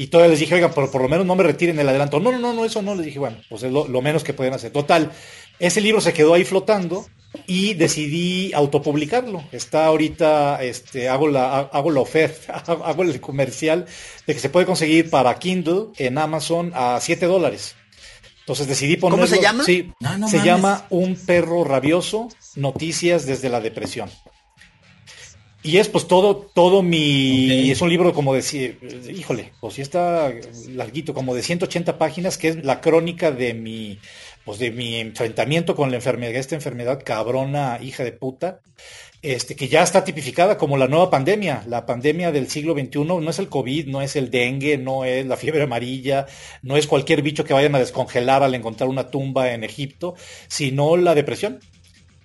[0.00, 2.20] Y todavía les dije, oigan, por, por lo menos no me retiren el adelanto.
[2.20, 2.94] No, no, no, no, eso no.
[2.94, 4.70] Les dije, bueno, pues es lo, lo menos que pueden hacer.
[4.70, 5.10] Total,
[5.58, 7.04] ese libro se quedó ahí flotando
[7.46, 9.44] y decidí autopublicarlo.
[9.52, 13.86] Está ahorita, este, hago la, hago la oferta, hago el comercial
[14.26, 17.74] de que se puede conseguir para Kindle en Amazon a 7 dólares.
[18.40, 19.26] Entonces decidí ponerlo.
[19.26, 19.62] se llama?
[19.64, 20.46] Sí, No, no se mames.
[20.52, 24.10] llama Un perro rabioso, noticias desde la depresión.
[25.62, 28.40] Y es pues todo, todo mi, es un libro como de,
[29.12, 30.32] híjole, pues sí está
[30.68, 33.98] larguito, como de 180 páginas, que es la crónica de mi,
[34.48, 38.60] pues de mi enfrentamiento con la enfermedad, esta enfermedad cabrona, hija de puta,
[39.20, 43.28] este, que ya está tipificada como la nueva pandemia, la pandemia del siglo XXI, no
[43.28, 46.24] es el COVID, no es el dengue, no es la fiebre amarilla,
[46.62, 50.14] no es cualquier bicho que vayan a descongelar al encontrar una tumba en Egipto,
[50.46, 51.60] sino la depresión.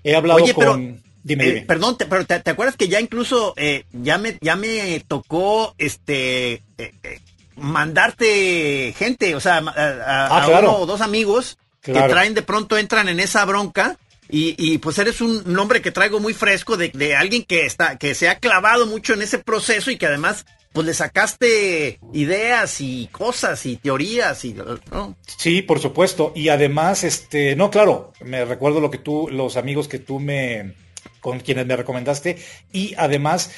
[0.05, 1.03] He hablado Oye, pero, con...
[1.23, 4.55] Dime, Eh, perdón, te- pero te, te acuerdas que ya incluso eh, ya me ya
[4.55, 7.19] me tocó este eh, eh,
[7.55, 10.69] mandarte gente, o sea, a, a- Ah, a claro.
[10.69, 13.97] uno o dos amigos que traen de pronto entran en esa bronca
[14.29, 17.97] y, y, pues eres un nombre que traigo muy fresco de, de alguien que está
[17.97, 22.81] que se ha clavado mucho en ese proceso y que además pues le sacaste ideas
[22.81, 25.15] y cosas y teorías y ¿no?
[25.37, 26.33] Sí, por supuesto.
[26.35, 30.73] Y además, este, no, claro, me recuerdo lo que tú, los amigos que tú me,
[31.21, 32.37] con quienes me recomendaste.
[32.71, 33.51] Y además,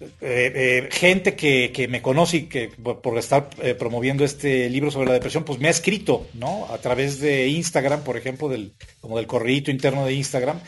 [0.00, 5.08] eh, eh, gente que, me conoce y que por estar eh, promoviendo este libro sobre
[5.08, 6.66] la depresión, pues me ha escrito, ¿no?
[6.70, 10.60] A través de Instagram, por ejemplo, del, como del correíto interno de Instagram,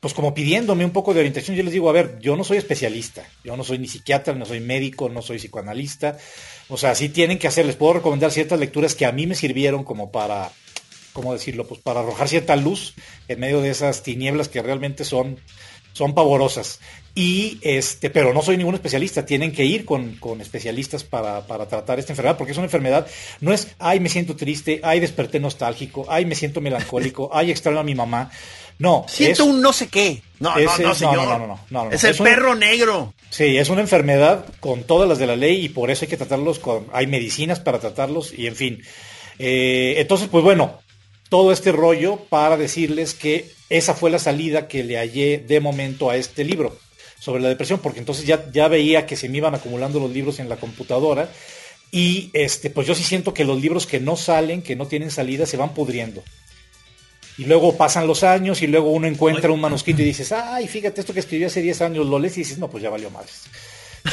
[0.00, 1.56] pues como pidiéndome un poco de orientación.
[1.56, 4.44] Yo les digo, a ver, yo no soy especialista, yo no soy ni psiquiatra, no
[4.44, 6.18] soy médico, no soy psicoanalista.
[6.68, 9.34] O sea, sí tienen que hacer, les puedo recomendar ciertas lecturas que a mí me
[9.34, 10.52] sirvieron como para,
[11.14, 11.66] ¿cómo decirlo?
[11.66, 12.94] Pues para arrojar cierta luz
[13.28, 15.40] en medio de esas tinieblas que realmente son,
[15.94, 16.80] son pavorosas.
[17.16, 21.68] Y este, pero no soy ningún especialista, tienen que ir con, con especialistas para, para
[21.68, 23.06] tratar esta enfermedad, porque es una enfermedad,
[23.40, 27.78] no es, ay, me siento triste, ay, desperté nostálgico, ay, me siento melancólico, ay, extraño
[27.78, 28.30] a mi mamá.
[28.80, 30.20] No, siento es- un no sé qué.
[30.40, 31.16] No, es- no, no, no, señor.
[31.16, 31.90] no, no, no, no, no.
[31.92, 33.14] Es el Es un- perro negro.
[33.30, 36.16] Sí, es una enfermedad con todas las de la ley y por eso hay que
[36.16, 38.82] tratarlos con, hay medicinas para tratarlos y en fin.
[39.38, 40.80] Eh, entonces, pues bueno,
[41.28, 46.10] todo este rollo para decirles que esa fue la salida que le hallé de momento
[46.10, 46.76] a este libro
[47.24, 50.40] sobre la depresión, porque entonces ya, ya veía que se me iban acumulando los libros
[50.40, 51.30] en la computadora
[51.90, 55.10] y este, pues yo sí siento que los libros que no salen, que no tienen
[55.10, 56.22] salida, se van pudriendo.
[57.38, 61.00] y luego pasan los años y luego uno encuentra un manuscrito y dices, ay, fíjate
[61.00, 63.44] esto que escribí hace 10 años, lo lees y dices, no, pues ya valió madres.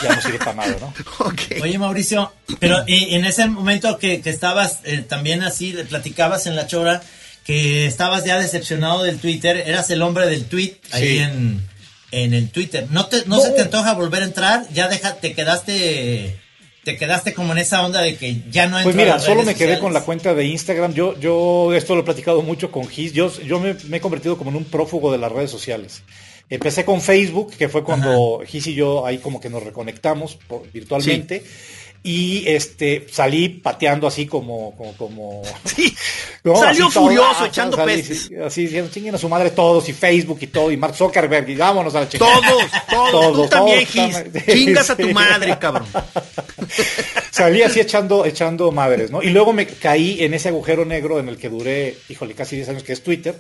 [0.02, 0.94] Ya no sirve para nada, ¿no?
[1.62, 7.04] Oye, Mauricio, pero en ese momento que, estabas eh, también así, platicabas en la chora,
[7.44, 11.62] que estabas ya decepcionado del Twitter, eras el hombre del tweet ahí en,
[12.12, 12.88] en el Twitter.
[12.92, 14.68] ¿No, te, no, se te antoja volver a entrar?
[14.74, 16.38] ¿Ya deja, te quedaste
[16.84, 19.78] te quedaste como en esa onda de que ya no Pues mira, solo me quedé
[19.78, 20.94] con la cuenta de Instagram.
[20.94, 23.14] Yo, yo esto lo he platicado mucho con Gis.
[23.14, 26.02] Yo, yo me, he convertido como en un prófugo de las redes sociales.
[26.50, 30.38] Empecé con Facebook, que fue cuando Gis y yo ahí como que nos reconectamos
[30.74, 31.44] virtualmente
[32.04, 35.96] y este salí pateando así como como, como sí.
[36.56, 38.32] salió furioso echando peces.
[38.44, 41.56] así diciendo chinguen a su madre todos y Facebook y todo y Mark Zuckerberg y
[41.56, 42.40] vámonos a la chingada.
[42.42, 44.24] Todos todos, todos tú también Gis.
[44.52, 45.88] chingas a tu madre cabrón.
[47.30, 51.30] Salí así echando echando madres no y luego me caí en ese agujero negro en
[51.30, 53.40] el que duré híjole casi 10 años que es Twitter.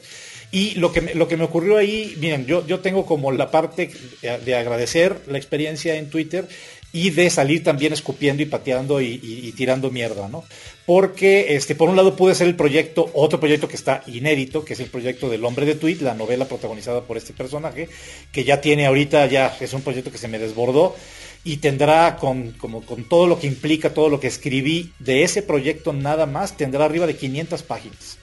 [0.54, 3.50] Y lo que, me, lo que me ocurrió ahí, miren, yo, yo tengo como la
[3.50, 3.90] parte
[4.22, 6.46] de agradecer la experiencia en Twitter
[6.94, 10.44] y de salir también escupiendo y pateando y, tirando mierda, ¿no?
[10.86, 14.74] Porque, este, por un lado pude ser el proyecto, otro proyecto que está inédito, que
[14.74, 17.88] es el proyecto del hombre de tweet, la novela protagonizada por este personaje,
[18.32, 20.96] que ya tiene ahorita, ya es un proyecto que se me desbordó
[21.44, 25.42] y tendrá con, como, con todo lo que implica, todo lo que escribí de ese
[25.42, 28.18] proyecto nada más, tendrá arriba de 500 páginas.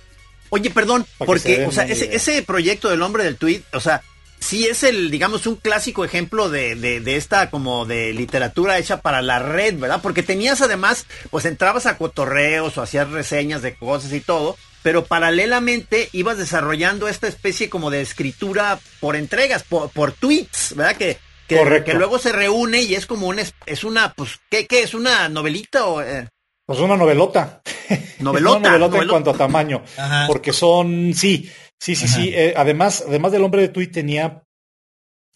[0.50, 4.02] Oye, perdón, porque, o sea, ese, ese proyecto del hombre del tweet, o sea,
[4.40, 9.22] sí es el, digamos, un clásico ejemplo de, de, esta como de literatura hecha para
[9.22, 10.00] la red, ¿verdad?
[10.02, 15.04] Porque tenías además, pues entrabas a cotorreos o hacías reseñas de cosas y todo, pero
[15.04, 20.96] paralelamente ibas desarrollando esta especie como de escritura por entregas, por, por tweets, ¿verdad?
[20.96, 24.82] Que, que, que, luego se reúne y es como un, es una, pues, ¿qué, qué
[24.82, 24.94] es?
[24.94, 26.02] ¿Una novelita o...?
[26.02, 26.28] Eh?
[26.68, 27.62] Pues una novelota.
[28.18, 28.58] Novelota.
[28.58, 29.82] una novelota en cuanto a tamaño.
[30.26, 32.30] Porque son, sí, Sí, sí, sí.
[32.34, 34.42] Eh, además, además del hombre de tweet tenía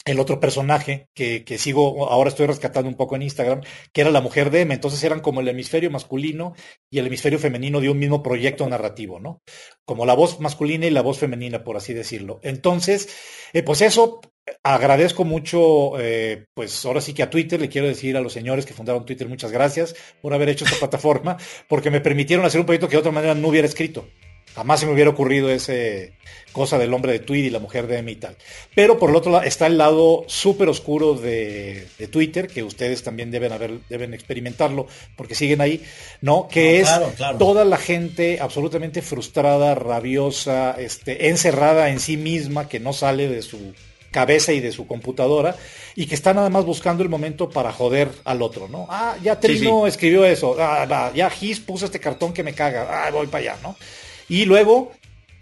[0.05, 3.61] el otro personaje que, que, sigo, ahora estoy rescatando un poco en Instagram,
[3.93, 4.75] que era la mujer de M.
[4.75, 6.55] Entonces eran como el hemisferio masculino
[6.91, 9.43] y el hemisferio femenino de un mismo proyecto narrativo, ¿no?
[9.85, 12.41] Como la voz masculina y la voz femenina, por así decirlo.
[12.43, 13.09] Entonces,
[13.53, 14.21] eh, pues eso,
[14.65, 18.67] agradezco mucho, eh, pues ahora sí que a Twitter le quiero decir a los señores
[18.67, 21.37] que fundaron Twitter muchas gracias por haber hecho esta plataforma,
[21.69, 24.09] porque me permitieron hacer un proyecto que de otra manera no hubiera escrito.
[24.55, 26.13] Jamás se me hubiera ocurrido ese
[26.53, 28.37] cosa del hombre de Tweet y la mujer de M y tal.
[28.75, 33.31] Pero por el otro lado está el lado súper oscuro de, Twitter, que ustedes también
[33.31, 34.87] deben haber, deben experimentarlo,
[35.17, 35.83] porque siguen ahí,
[36.21, 36.49] ¿no?
[36.49, 36.91] Que es
[37.39, 43.43] toda la gente absolutamente frustrada, rabiosa, este, encerrada en sí misma, que no sale de
[43.43, 43.73] su
[44.11, 45.57] cabeza y de su computadora
[45.97, 48.87] y que está nada más buscando el momento para joder al otro, ¿no?
[48.91, 53.11] Ah, ya Trino escribió eso, ah, ya Gis puso este cartón que me caga, ah,
[53.11, 53.75] voy para allá, ¿no?
[54.33, 54.93] Y luego,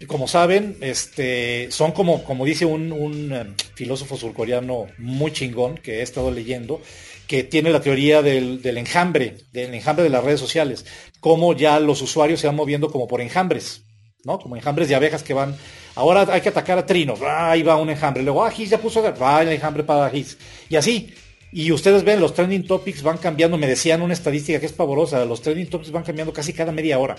[0.05, 6.01] como saben, este, son como, como dice un, em, filósofo surcoreano muy chingón que he
[6.01, 6.81] estado leyendo,
[7.25, 10.85] que tiene la teoría del, enjambre, del enjambre de las redes sociales,
[11.21, 13.85] cómo ya los usuarios se van moviendo como por enjambres,
[14.25, 14.39] ¿no?
[14.39, 15.55] Como enjambres de abejas que van,
[15.95, 18.77] ahora hay que atacar a Trino, ah, ahí va un enjambre, luego, ah, Gis ya
[18.77, 21.13] puso, va el enjambre para Gis, y así.
[21.53, 25.23] Y ustedes ven, los trending topics van cambiando, me decían una estadística que es pavorosa,
[25.23, 27.15] los trending topics van cambiando casi cada media hora.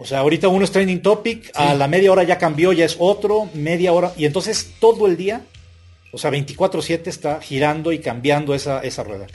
[0.00, 2.94] O sea, ahorita uno es trending topic, a la media hora ya cambió, ya es
[3.00, 5.42] otro, media hora, y entonces todo el día,
[6.12, 9.26] o sea, 24/7 está girando y cambiando esa, esa rueda.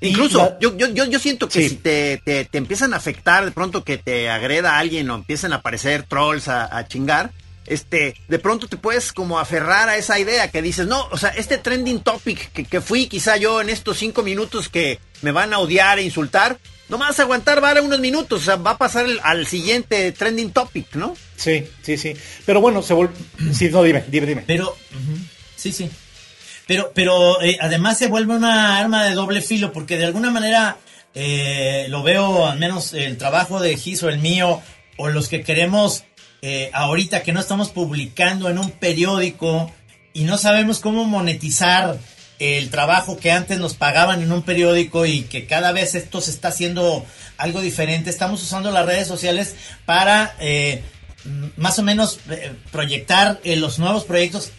[0.00, 3.98] Incluso, yo, yo, yo, siento que si te, te, empiezan a afectar de pronto que
[3.98, 7.32] te agreda alguien o empiezan a aparecer trolls a, chingar,
[7.66, 11.30] este, de pronto te puedes como aferrar a esa idea que dices, no, o sea,
[11.30, 15.52] este trending topic que, que fui quizá yo en estos cinco minutos que me van
[15.52, 16.58] a odiar e insultar,
[16.88, 20.94] no más aguantar vale unos minutos, o sea, va a pasar al siguiente trending topic,
[20.94, 21.16] ¿no?
[21.36, 22.14] Sí, sí, sí.
[22.46, 23.14] Pero bueno, se vuelve...
[23.52, 24.44] Sí, no, dime, dime, dime.
[24.46, 24.76] Pero,
[25.56, 25.90] sí, sí.
[26.66, 30.76] Pero, pero eh, además se vuelve una arma de doble filo, porque de alguna manera
[31.14, 34.60] eh, lo veo, al menos el trabajo de Gis o el mío,
[34.96, 36.04] o los que queremos
[36.42, 39.72] eh, ahorita que no estamos publicando en un periódico
[40.12, 41.98] y no sabemos cómo monetizar
[42.38, 46.30] el trabajo que antes nos pagaban en un periódico y que cada vez esto se
[46.30, 47.04] está haciendo
[47.36, 48.10] algo diferente.
[48.10, 50.82] Estamos usando las redes sociales para eh,
[51.56, 54.52] más o menos eh, proyectar eh, los nuevos proyectos,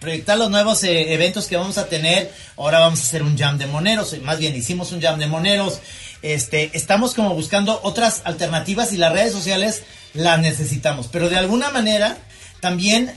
[0.00, 2.32] proyectar los nuevos eventos que vamos a tener.
[2.56, 5.80] Ahora vamos a hacer un jam de moneros, más bien hicimos un jam de moneros.
[6.22, 9.82] Este, estamos como buscando otras alternativas y las redes sociales
[10.14, 12.16] las necesitamos, pero de alguna manera
[12.60, 13.12] también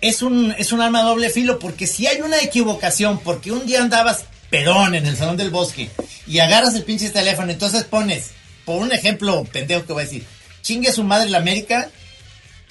[0.00, 3.80] es un, es un arma doble filo, porque si hay una equivocación, porque un día
[3.80, 5.90] andabas pedón en el salón del bosque
[6.26, 8.30] y agarras el pinche teléfono, entonces pones,
[8.64, 10.24] por un ejemplo pendejo que voy a decir,
[10.62, 11.90] chingue a su madre la América,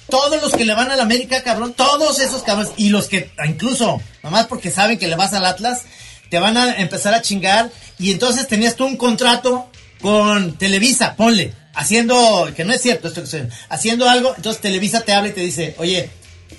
[0.10, 3.32] todos los que le van a la América, cabrón, todos esos cabrones, y los que
[3.46, 5.84] incluso, nomás porque saben que le vas al Atlas,
[6.30, 9.70] te van a empezar a chingar, y entonces tenías tú un contrato
[10.02, 15.02] con Televisa, ponle, haciendo, que no es cierto esto que estoy haciendo algo, entonces Televisa
[15.02, 16.10] te habla y te dice, oye,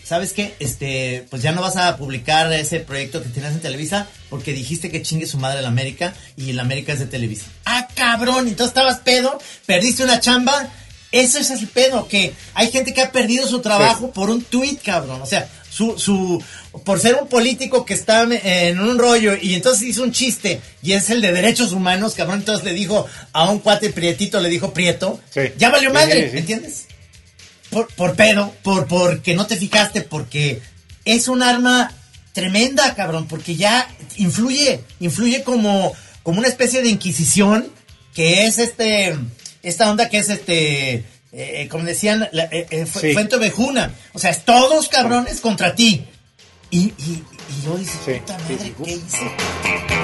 [0.08, 0.54] ¿sabes qué?
[0.58, 4.90] Este, pues ya no vas a publicar ese proyecto que tienes en Televisa porque dijiste
[4.90, 7.44] que chingue su madre la América y la América es de Televisa.
[7.66, 10.70] Ah, cabrón, entonces estabas pedo, perdiste una chamba.
[11.12, 14.82] Eso es el pedo, que hay gente que ha perdido su trabajo por un tuit,
[14.82, 15.22] cabrón.
[15.22, 16.42] O sea, su, su,
[16.84, 20.92] por ser un político que está en un rollo y entonces hizo un chiste y
[20.92, 24.72] es el de derechos humanos, cabrón, entonces le dijo a un cuate prietito, le dijo
[24.72, 25.20] prieto,
[25.56, 26.87] ya valió madre, ¿entiendes?
[27.70, 30.60] Por, por pedo, por porque no te fijaste, porque
[31.04, 31.92] es un arma
[32.32, 37.68] tremenda, cabrón, porque ya influye, influye como, como una especie de inquisición,
[38.14, 39.16] que es este,
[39.62, 44.30] esta onda que es este, eh, como decían, la, eh, eh Fuente Ovejuna, o sea,
[44.30, 46.04] es todos cabrones contra ti.
[46.70, 49.97] Y, y, y yo dije, puta madre, ¿qué hice?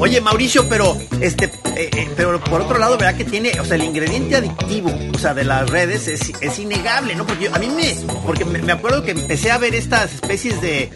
[0.00, 3.76] Oye, Mauricio, pero este, eh, eh, pero por otro lado, ¿verdad que tiene, o sea,
[3.76, 7.26] el ingrediente adictivo, o sea, de las redes es, es innegable, ¿no?
[7.26, 10.92] Porque a mí me, porque me, acuerdo que empecé a ver estas especies de eh,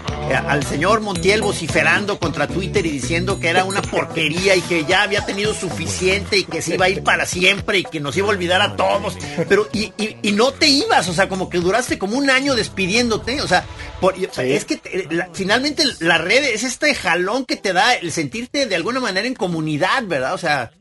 [0.47, 5.05] al señor Montiel vociferando contra Twitter y diciendo que era una porquería y que ya
[5.05, 8.27] había tenido suficiente y que se iba a ir para siempre y que nos iba
[8.27, 9.17] a olvidar a todos,
[9.49, 13.41] pero y, y, no te ibas, o sea, como que duraste como un año despidiéndote,
[13.41, 13.65] o sea,
[14.37, 14.81] es que
[15.33, 19.35] finalmente la red es este jalón que te da el sentirte de alguna manera en
[19.35, 20.35] comunidad, ¿verdad?
[20.35, 20.74] O sea...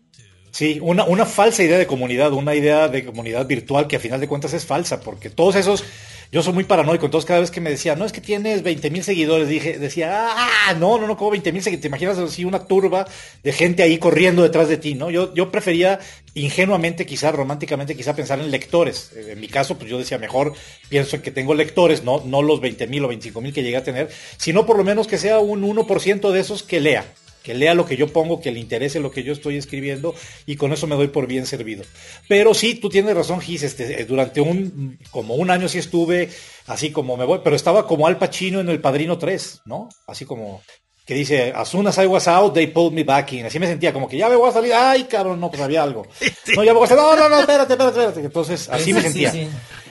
[0.54, 4.20] Sí, una, una falsa idea de comunidad, una idea de comunidad virtual que a final
[4.22, 5.84] de cuentas es falsa, porque todos esos,
[6.32, 8.92] yo soy muy paranoico, entonces cada vez que me decía, no, es que tienes 20
[8.92, 12.46] mil seguidores, dije, decía, ah, no, no, no, como 20 mil seguidores, te imaginas así
[12.46, 13.08] una turba
[13.42, 15.10] de gente ahí corriendo detrás de ti, ¿no?
[15.10, 16.00] Yo, yo prefería
[16.36, 19.12] ingenuamente, quizá románticamente, quizá pensar en lectores.
[19.16, 20.54] En mi caso, pues yo decía, mejor
[20.88, 23.78] pienso en que tengo lectores, no, no los 20 mil o 25 mil que llegué
[23.78, 27.06] a tener, sino por lo menos que sea un 1% de esos que lea
[27.44, 30.56] que lea lo que yo pongo, que le interese lo que yo estoy escribiendo y
[30.56, 31.84] con eso me doy por bien servido.
[32.28, 36.30] Pero sí, tú tienes razón, Gis, este, eh, durante un, como un año sí estuve
[36.68, 39.90] así como me voy, pero estaba como Al Pacino en El Padrino 3, ¿no?
[40.08, 40.62] Así como
[41.06, 43.46] que dice, as soon as I was out, they pulled me back in.
[43.46, 45.84] Así me sentía como que ya me voy a salir, ay cabrón, no, pues había
[45.84, 46.08] algo.
[46.56, 48.20] No, ya me voy a salir, no, no, no, espérate, espérate, espérate.
[48.22, 49.34] Entonces, así me sentía.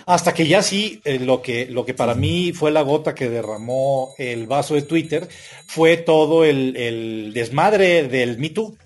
[0.06, 3.28] Hasta que ya sí, eh, lo, que, lo que para mí fue la gota que
[3.28, 5.28] derramó el vaso de Twitter
[5.66, 8.76] fue todo el, desmadre del Me Too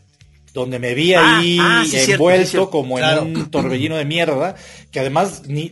[0.57, 4.57] donde me vi ah, ahí ah, envuelto como en un torbellino de mierda,
[4.91, 5.71] que además ni,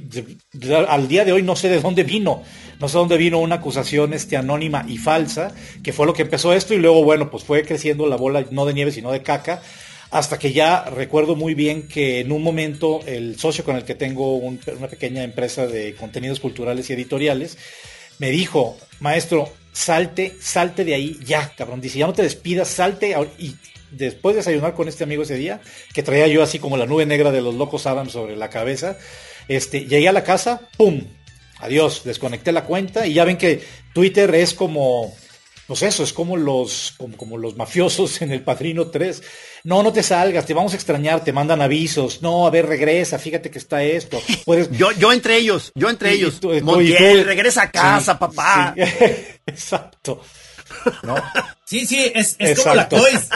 [0.87, 2.43] al día de hoy no sé de dónde vino,
[2.81, 6.53] no sé dónde vino una acusación este, anónima y falsa, que fue lo que empezó
[6.53, 9.63] esto y luego, bueno, pues fue creciendo la bola no de nieve, sino de caca,
[10.11, 13.95] hasta que ya recuerdo muy bien que en un momento el socio con el que
[13.95, 17.59] tengo una pequeña empresa de contenidos culturales y editoriales
[18.19, 21.81] me dijo, maestro, salte, salte de ahí ya, cabrón.
[21.81, 23.17] Dice, ya no te despidas, salte.
[23.39, 23.57] Y
[23.91, 25.61] después de desayunar con este amigo ese día,
[25.93, 28.97] que traía yo así como la nube negra de los locos Adams sobre la cabeza,
[29.49, 31.03] este, llegué a la casa, ¡pum!
[31.59, 33.63] Adiós, desconecté la cuenta y ya ven que
[33.93, 35.15] Twitter es como
[35.67, 39.23] pues eso, es como los, como, los mafiosos en el Padrino 3.
[39.65, 42.21] No, no te salgas, te vamos a extrañar, te mandan avisos.
[42.21, 44.21] No, a ver, regresa, fíjate que está esto.
[44.45, 44.71] Puedes...
[44.73, 46.41] yo, yo entre ellos, yo entre ellos.
[46.63, 48.75] Montiel, regresa a casa, papá.
[49.47, 50.21] Exacto.
[51.65, 52.89] Sí, sí, es, es como la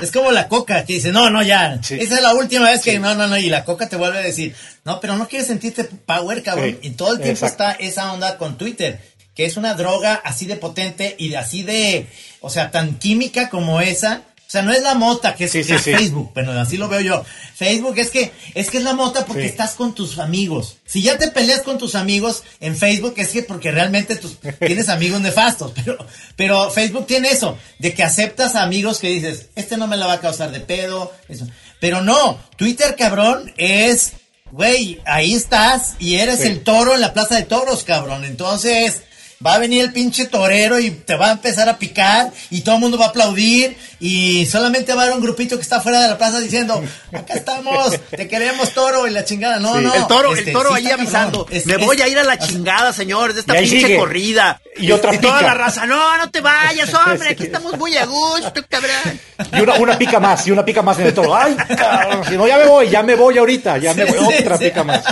[0.02, 2.98] es como la coca, que dice, no, no, ya, esa es la última vez que,
[2.98, 5.84] no, no, no, y la coca te vuelve a decir, no, pero no quieres sentirte
[5.84, 9.00] power, cabrón, y todo el tiempo está esa onda con Twitter
[9.38, 12.08] que es una droga así de potente y de así de,
[12.40, 14.22] o sea, tan química como esa.
[14.36, 15.52] O sea, no es la mota que es,
[15.84, 17.24] Facebook, pero así lo veo yo.
[17.54, 20.78] Facebook es que es que es la mota porque estás con tus amigos.
[20.86, 24.88] Si ya te peleas con tus amigos en Facebook es que porque realmente tus, tienes
[24.88, 25.96] amigos nefastos, pero
[26.34, 30.08] pero Facebook tiene eso de que aceptas a amigos que dices, este no me la
[30.08, 31.46] va a causar de pedo, eso.
[31.78, 34.14] Pero no, Twitter cabrón es
[34.50, 38.24] güey, ahí estás y eres el toro en la plaza de toros, cabrón.
[38.24, 39.02] Entonces,
[39.44, 42.76] va a venir el pinche torero y te va a empezar a picar y todo
[42.76, 46.00] el mundo va a aplaudir y solamente va a haber un grupito que está fuera
[46.02, 49.58] de la plaza diciendo, acá estamos, te queremos toro y la chingada.
[49.58, 49.94] No, no.
[49.94, 53.34] El toro, el este, toro ahí avisando, me voy a ir a la chingada, señores,
[53.34, 54.60] de esta pinche corrida.
[54.76, 58.06] Y, otra y toda la raza, no, no te vayas, hombre, aquí estamos muy a
[58.06, 59.20] gusto, cabrón.
[59.52, 61.34] Y una, una pica más, y una pica más en el toro.
[61.34, 64.56] Ay, cabrón, si no, ya me voy, ya me voy ahorita, ya me voy, otra
[64.56, 65.04] pica más.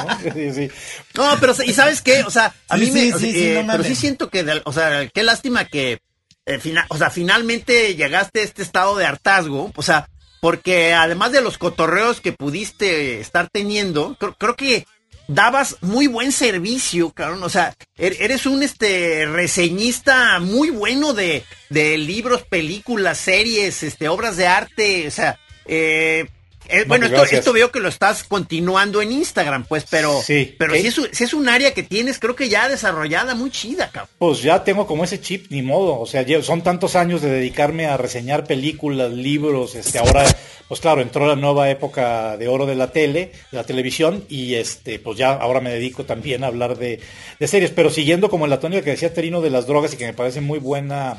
[1.15, 1.37] ¿no?
[1.41, 2.23] pero, ¿y sabes qué?
[2.23, 6.00] O sea, a mí me, eh, pero sí siento que, o sea, qué lástima que,
[6.46, 10.09] eh, o sea, finalmente llegaste a este estado de hartazgo, o sea,
[10.40, 14.87] porque además de los cotorreos que pudiste estar teniendo, creo, que
[15.29, 17.42] dabas muy buen servicio, cabrón.
[17.42, 24.09] O sea, er, eres un este reseñista muy bueno de, de libros, películas, series, este,
[24.09, 25.09] obras de arte.
[25.09, 26.29] O sea, eh,
[26.68, 30.87] eh, bueno, esto, veo que lo estás continuando en Instagram, pues, pero, sí, pero si,
[30.87, 34.11] es, si, es, un área que tienes, creo que ya desarrollada, muy chida, cabrón.
[34.18, 36.00] Pues ya tengo como ese chip, ni modo.
[36.00, 40.24] O sea, son tantos años de dedicarme a reseñar películas, libros, este, ahora,
[40.68, 44.55] pues claro, entró la nueva época de oro de la tele, de la televisión, y
[44.55, 47.00] este, pues ya ahora me dedico también a hablar de,
[47.40, 50.14] series, pero siguiendo como la tónica que decía Terino de las drogas y que me
[50.14, 51.18] parece muy buena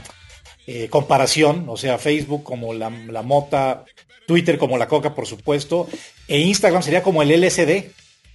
[0.68, 3.86] eh, comparación, o sea, Facebook como la, la mota,
[4.28, 5.88] Twitter como la coca, por supuesto,
[6.28, 7.86] e Instagram sería como el LSD,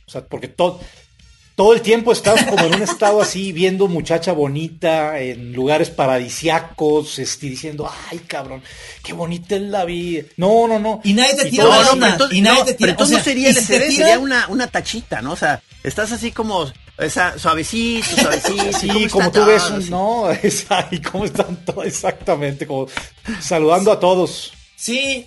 [0.06, 0.80] o sea, porque todo,
[1.54, 7.18] todo el tiempo estás como en un estado así, viendo muchacha bonita, en lugares paradisiacos,
[7.18, 8.62] este, diciendo, ay, cabrón,
[9.04, 10.22] qué bonita es la vida.
[10.38, 11.00] No, no, no.
[11.04, 12.96] Y nadie te tira no, no, y nadie te tira.
[12.96, 15.32] Pero no sería sería una, una tachita, ¿no?
[15.32, 18.78] O sea, estás así como esa, suavecito, suavecito.
[18.78, 21.86] Sí, como tú ves, no, es ahí, ¿cómo están todos?
[21.86, 22.86] Exactamente, como
[23.40, 24.52] saludando a todos.
[24.76, 25.26] Sí,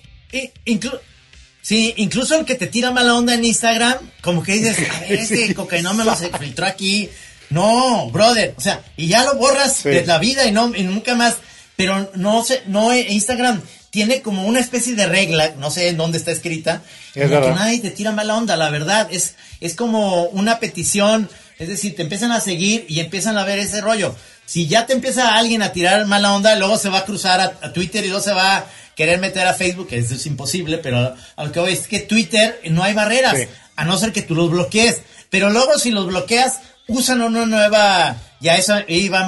[1.62, 5.12] sí, incluso el que te tira mala onda en Instagram, como que dices, a ver,
[5.20, 7.10] ese cocaína me lo se filtró aquí.
[7.50, 11.16] No, brother, o sea, y ya lo borras de la vida y no y nunca
[11.16, 11.38] más.
[11.76, 13.62] Pero no sé, no Instagram
[13.96, 16.82] tiene como una especie de regla, no sé en dónde está escrita,
[17.14, 21.96] que nadie te tira mala onda, la verdad, es, es como una petición, es decir,
[21.96, 24.16] te empiezan a seguir y empiezan a ver ese rollo.
[24.46, 27.74] Si ya te empieza alguien a tirar mala onda, luego se va a cruzar a
[27.74, 28.66] Twitter y luego se va
[28.96, 32.00] querer meter a Facebook, que eso es imposible, pero a lo que voy es que
[32.00, 33.36] Twitter no hay barreras,
[33.76, 35.02] a no ser que tú los bloquees.
[35.30, 39.28] Pero luego si los bloqueas, usan una nueva, ya eso iba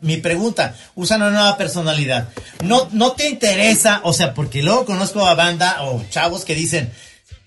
[0.00, 2.28] mi pregunta, usan una nueva personalidad.
[2.62, 6.92] No, no te interesa, o sea, porque luego conozco a banda o chavos que dicen,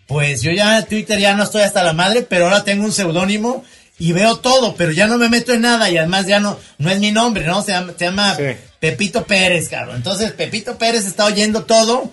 [0.08, 2.92] pues yo ya en Twitter ya no estoy hasta la madre, pero ahora tengo un
[2.92, 3.64] seudónimo
[4.04, 6.90] y veo todo, pero ya no me meto en nada y además ya no, no
[6.90, 7.62] es mi nombre, ¿no?
[7.62, 8.38] Se llama, se llama
[8.78, 9.96] Pepito Pérez, cabrón.
[9.96, 12.12] Entonces Pepito Pérez está oyendo todo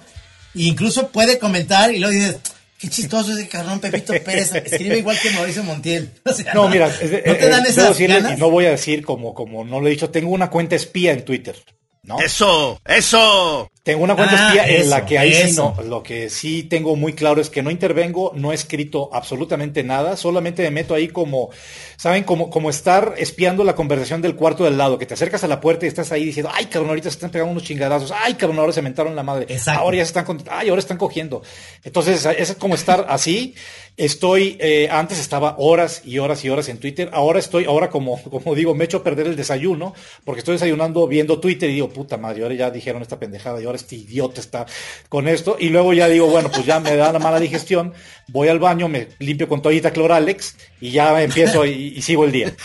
[0.55, 2.37] e incluso puede comentar y luego dices,
[2.79, 6.13] qué chistoso ese cabrón Pepito Pérez, escribe igual que Mauricio Montiel.
[6.55, 8.39] no, mira, no te eh, dan esas ganas?
[8.39, 11.11] Y no voy a decir como, como no lo he dicho, tengo una cuenta espía
[11.11, 11.57] en Twitter.
[12.05, 12.21] ¿no?
[12.21, 13.69] Eso, eso.
[13.83, 15.75] Tengo una cuenta espía en la que ahí sí no.
[15.87, 20.19] Lo que sí tengo muy claro es que no intervengo, no he escrito absolutamente nada,
[20.19, 21.49] solamente me meto ahí como,
[21.97, 22.25] ¿saben?
[22.25, 25.63] Como, como estar espiando la conversación del cuarto del lado, que te acercas a la
[25.63, 28.59] puerta y estás ahí diciendo, ay, cabrón, ahorita se están pegando unos chingadazos, ay, cabrón,
[28.59, 31.43] ahora se mentaron la madre, ahora ya se están, ay, ahora están cogiendo.
[31.83, 33.55] Entonces, es como estar así
[34.01, 38.19] Estoy, eh, antes estaba horas y horas y horas en Twitter, ahora estoy, ahora como,
[38.31, 39.93] como digo, me echo a perder el desayuno,
[40.25, 43.79] porque estoy desayunando viendo Twitter y digo, puta madre, ahora ya dijeron esta pendejada ahora
[43.79, 44.67] este idiota está
[45.09, 47.95] con esto, y luego ya digo, bueno, pues ya me da la mala digestión,
[48.29, 52.55] voy al baño, me limpio con toallita Cloralex y ya empiezo y, sigo el día.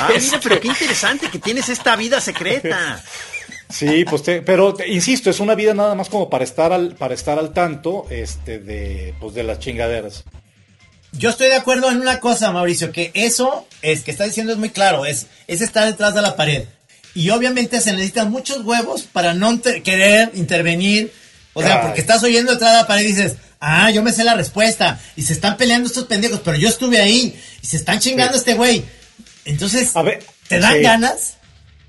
[0.00, 3.02] Ah, mira, pero qué interesante que tienes esta vida secreta.
[3.68, 7.38] Sí, pues pero insisto, es una vida nada más como para estar al, para estar
[7.38, 10.24] al tanto este, de, pues, de las chingaderas.
[11.12, 14.58] Yo estoy de acuerdo en una cosa, Mauricio, que eso es que está diciendo es
[14.58, 16.64] muy claro, es, es estar detrás de la pared.
[17.18, 21.12] Y obviamente se necesitan muchos huevos para no querer intervenir.
[21.52, 24.22] O sea, porque estás oyendo detrás de la pared y dices, ah, yo me sé
[24.22, 25.00] la respuesta.
[25.16, 27.36] Y se están peleando estos pendejos, pero yo estuve ahí.
[27.60, 28.84] Y se están chingando este güey.
[29.44, 31.38] Entonces, A ver, ¿te dan ganas?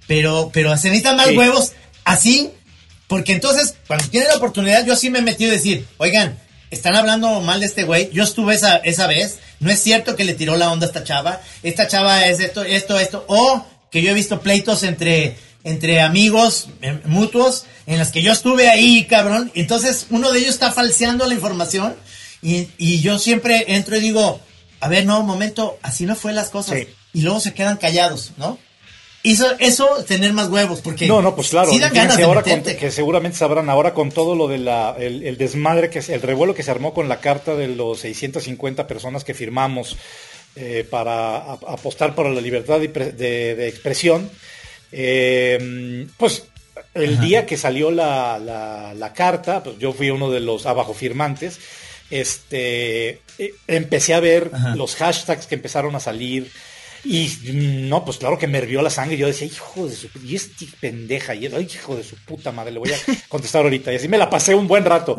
[0.07, 1.73] pero, pero se necesitan más huevos
[2.05, 2.49] así,
[3.05, 6.39] porque entonces, cuando tiene la oportunidad, yo sí me he metido a decir, oigan,
[6.71, 10.23] están hablando mal de este güey, yo estuve esa, esa vez, no es cierto que
[10.23, 14.01] le tiró la onda a esta chava, esta chava es esto, esto, esto, o que
[14.01, 19.05] yo he visto pleitos entre, entre amigos eh, mutuos, en las que yo estuve ahí,
[19.05, 21.95] cabrón, entonces uno de ellos está falseando la información,
[22.41, 24.39] y, y yo siempre entro y digo,
[24.79, 26.79] a ver, no, momento, así no fue las cosas,
[27.13, 28.57] y luego se quedan callados, ¿no?
[29.21, 31.05] Eso, eso, tener más huevos, porque.
[31.05, 31.71] No, no, pues claro.
[32.23, 36.55] ahora que seguramente sabrán ahora con todo lo de la, el, desmadre, que el revuelo
[36.55, 39.97] que se armó con la carta de los 650 personas que firmamos
[40.61, 44.29] eh, para apostar por la libertad de, expresión.
[44.91, 46.47] Eh, pues
[46.93, 48.37] el día que salió la,
[48.93, 51.59] la, carta, pues yo fui uno de los abajo firmantes.
[52.09, 56.51] Este, eh, empecé a ver los hashtags que empezaron a salir
[57.03, 59.17] y no, pues claro que me hervió la sangre.
[59.17, 62.79] Yo decía, hijo de su y este pendeja, y hijo de su puta madre, le
[62.79, 62.97] voy a
[63.29, 63.91] contestar ahorita.
[63.93, 65.17] Y así me la pasé un buen rato.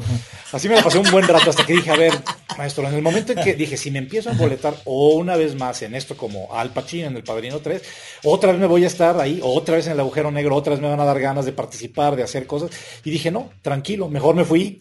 [0.52, 2.12] Así me la pasé un buen rato hasta que dije, a ver,
[2.58, 5.54] maestro, en el momento en que dije, si me empiezo a boletar o una vez
[5.54, 7.82] más en esto como Al Pacino en El Padrino 3,
[8.24, 10.82] otra vez me voy a estar ahí, otra vez en el agujero negro, otra vez
[10.82, 12.70] me van a dar ganas de participar, de hacer cosas.
[13.04, 14.78] Y dije, no, tranquilo, mejor me fui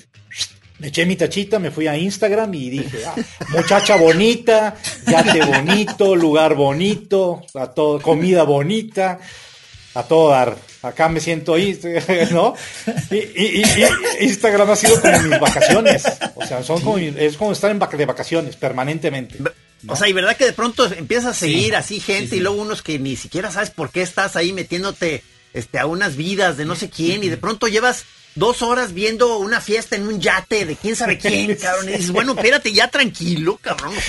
[0.80, 3.16] me eché mi tachita, me fui a Instagram y dije, ah,
[3.50, 4.76] muchacha bonita,
[5.06, 9.20] yate bonito, lugar bonito, a todo, comida bonita,
[9.94, 10.58] a todo dar.
[10.82, 11.78] Acá me siento ahí,
[12.32, 12.56] ¿no?
[13.12, 13.64] Y,
[14.22, 16.04] Instagram ha sido como mis vacaciones.
[16.36, 19.38] O sea, son como, es como estar en de vacaciones permanentemente.
[19.88, 22.82] O sea, y verdad que de pronto empiezas a seguir así gente y luego unos
[22.82, 25.24] que ni siquiera sabes por qué estás ahí metiéndote
[25.54, 28.06] este, a unas vidas de no sé quién y de pronto llevas
[28.36, 31.90] dos horas viendo una fiesta en un yate de quién sabe quién, cabrón.
[31.90, 33.94] Y dices, bueno, espérate, ya tranquilo, cabrón.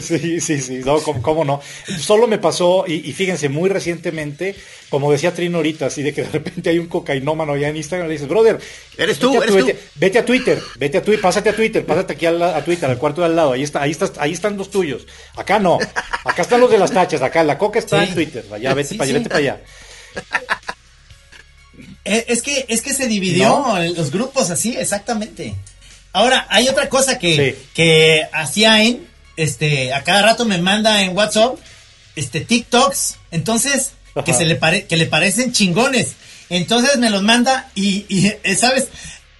[0.00, 1.60] Sí, sí, sí, no, ¿cómo, no?
[1.98, 4.54] Solo me pasó, y, fíjense, muy recientemente,
[4.88, 8.08] como decía Trino ahorita, así de que de repente hay un cocainómano ya en Instagram,
[8.08, 8.58] le dices, brother,
[8.96, 9.72] eres tú, vete, eres tú.
[9.96, 13.20] Vete, a Twitter, vete a Twitter, pásate a Twitter, pásate aquí a, Twitter, al cuarto
[13.20, 15.06] de al lado, ahí está, ahí estás, ahí están los tuyos.
[15.36, 15.78] Acá no,
[16.24, 19.08] acá están los de las tachas, acá la coca está en Twitter, allá, vete para
[19.08, 19.60] allá, vete para allá.
[22.04, 23.64] Eh, es que, es que se dividió
[23.96, 25.54] los grupos así, exactamente.
[26.12, 31.16] Ahora, hay otra cosa que, que hacía en, este, a cada rato me manda en
[31.16, 31.56] WhatsApp,
[32.14, 33.92] este, TikToks, entonces,
[34.24, 36.12] que se le pare, que le parecen chingones.
[36.50, 38.88] Entonces me los manda y, y eh, ¿sabes?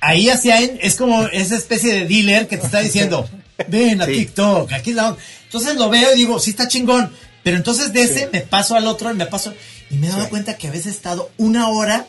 [0.01, 3.29] Ahí hacia él es como esa especie de dealer que te está diciendo,
[3.69, 7.13] ven a TikTok, aquí es la Entonces lo veo y digo, sí está chingón.
[7.43, 9.55] Pero entonces de ese me paso al otro y me paso.
[9.91, 12.07] Y me he dado cuenta que a veces he estado una hora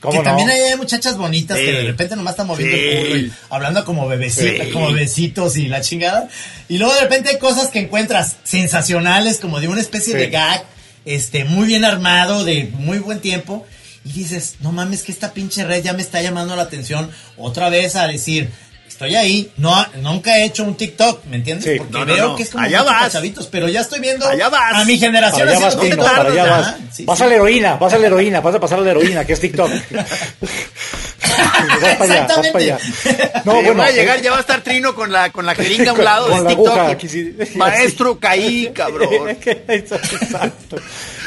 [0.00, 3.84] que también hay muchachas bonitas que de repente nomás están moviendo el culo y hablando
[3.84, 6.28] como bebecitos, como bebecitos y la chingada.
[6.68, 10.64] Y luego de repente hay cosas que encuentras sensacionales, como de una especie de gag,
[11.04, 13.66] este, muy bien armado, de muy buen tiempo.
[14.04, 17.68] Y dices, no mames, que esta pinche red ya me está llamando la atención otra
[17.68, 18.50] vez a decir,
[18.88, 19.52] estoy ahí.
[19.56, 21.78] No, nunca he hecho un TikTok, ¿me entiendes?
[21.78, 23.12] Porque veo que es como allá vas.
[23.12, 24.82] chavitos, pero ya estoy viendo allá vas.
[24.82, 25.46] a mi generación.
[25.46, 26.74] Para allá vas, Tino, para allá vas.
[27.04, 29.34] vas a la heroína, vas a la heroína, vas a pasar a la heroína, que
[29.34, 29.70] es TikTok.
[29.90, 30.06] vas
[31.96, 32.78] para allá, vas para allá.
[33.44, 35.90] No, bueno, va a llegar, ya va a estar Trino con la, con la jeringa
[35.90, 37.06] a un lado con de TikTok.
[37.06, 39.28] sí, Maestro, caí, cabrón.
[39.68, 40.76] Exacto.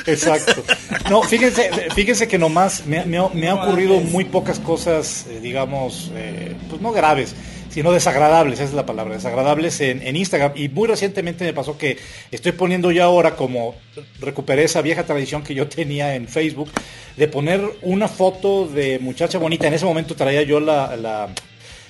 [0.05, 0.63] Exacto.
[1.09, 6.11] No, fíjense, fíjense que nomás me, me, me ha ocurrido muy pocas cosas, eh, digamos,
[6.15, 7.35] eh, pues no graves,
[7.69, 10.53] sino desagradables, esa es la palabra, desagradables en, en, Instagram.
[10.55, 11.97] Y muy recientemente me pasó que
[12.31, 13.75] estoy poniendo ya ahora como
[14.19, 16.69] recuperé esa vieja tradición que yo tenía en Facebook
[17.17, 19.67] de poner una foto de muchacha bonita.
[19.67, 21.29] En ese momento traía yo la, la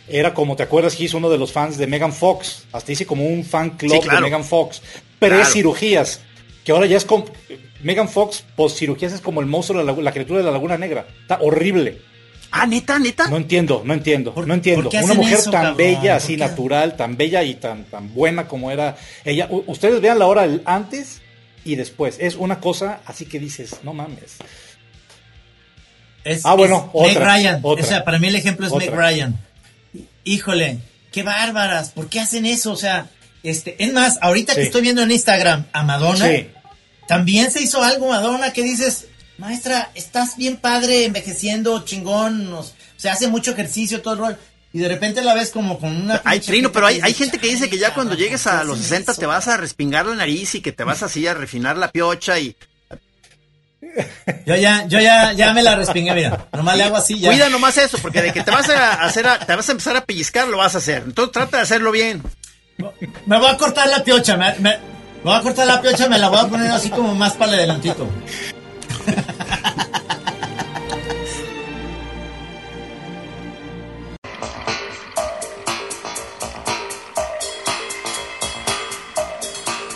[0.08, 3.26] era como te acuerdas hizo uno de los fans de Megan Fox, hasta hice como
[3.26, 4.82] un fan club de Megan Fox,
[5.20, 6.22] pero es cirugías,
[6.64, 7.26] que ahora ya es como
[7.84, 10.78] Megan Fox post cirugías es como el monstruo de la, la criatura de la Laguna
[10.78, 12.02] Negra, está horrible.
[12.52, 13.28] Ah, neta, neta.
[13.30, 14.90] No entiendo, no entiendo, no entiendo.
[14.90, 19.48] Una mujer tan bella, así natural, tan bella y tan, tan buena como era ella.
[19.50, 21.22] ustedes vean la hora antes
[21.64, 22.18] y después.
[22.20, 24.38] Es una cosa así que dices, no mames.
[26.26, 27.62] Es, ah, bueno, otra, Ryan.
[27.64, 29.40] O sea, para mí el ejemplo es Meg Ryan.
[30.26, 30.80] Híjole,
[31.12, 31.92] qué bárbaras.
[31.92, 32.74] ¿Por qué hacen eso?
[32.74, 33.10] O sea,
[33.44, 36.30] este, es más, ahorita que estoy viendo en Instagram a Madonna,
[37.12, 39.08] también se hizo algo Madonna que dices,
[39.38, 44.38] maestra, estás bien padre, envejeciendo, chingón, o sea, hace mucho ejercicio, todo el rol.
[44.72, 46.22] Y de repente la ves como con una...
[46.24, 49.16] Hay trino, pero hay, hay gente que dice que ya cuando llegues a los 60
[49.16, 52.40] te vas a respingar la nariz y que te vas así a refinar la piocha
[52.40, 52.56] y...
[54.46, 56.48] Yo ya, yo ya, ya me la respingué, mira.
[56.54, 57.28] Nomás le hago así ya.
[57.28, 60.06] Cuida nomás eso, porque de que te vas a hacer, te vas a empezar a
[60.06, 61.04] pellizcar, lo vas a hacer.
[61.06, 62.24] Entonces trata de hacerlo bien.
[63.26, 66.30] Me voy a cortar la piocha, me, me voy a cortar la piocha, me la
[66.30, 68.08] voy a poner así como más para adelantito.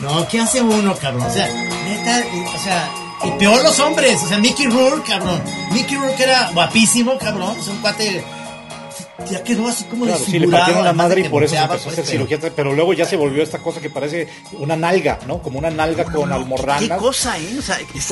[0.02, 1.24] No, ¿qué hace uno, cabrón?
[1.24, 2.24] O sea, neta,
[2.56, 2.92] o sea,
[3.24, 5.42] y peor los hombres, o sea, Mickey Rourke, cabrón.
[5.72, 8.24] Mickey Rourke era guapísimo, cabrón, es un cuate
[9.30, 11.92] ya quedó así como claro, sí, le partieron la madre y por eso empezó a
[11.92, 15.42] hacer pues, cirugía, pero luego ya se volvió esta cosa que parece una nalga, ¿no?
[15.42, 16.82] Como una nalga con almorranas.
[16.82, 17.56] ¿Qué cosa, eh?
[17.58, 18.10] O sea, es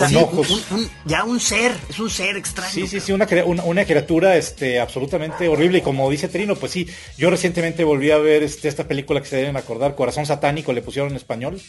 [1.05, 2.71] ya un ser, es un ser extraño.
[2.71, 6.87] Sí, sí, sí, una, una, criatura este, absolutamente horrible y como dice Trino, pues sí,
[7.17, 10.81] yo recientemente volví a ver este, esta película que se deben acordar, Corazón Satánico, le
[10.81, 11.59] pusieron en español.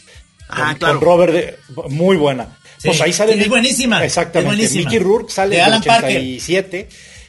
[0.49, 0.99] Ah, claro.
[0.99, 1.59] Con Robert, de,
[1.89, 2.59] muy buena.
[2.83, 3.41] pues ahí sale.
[3.41, 4.05] Es buenísima.
[4.05, 4.69] Exactamente.
[4.71, 6.89] Mickey Rourke sale en el 87.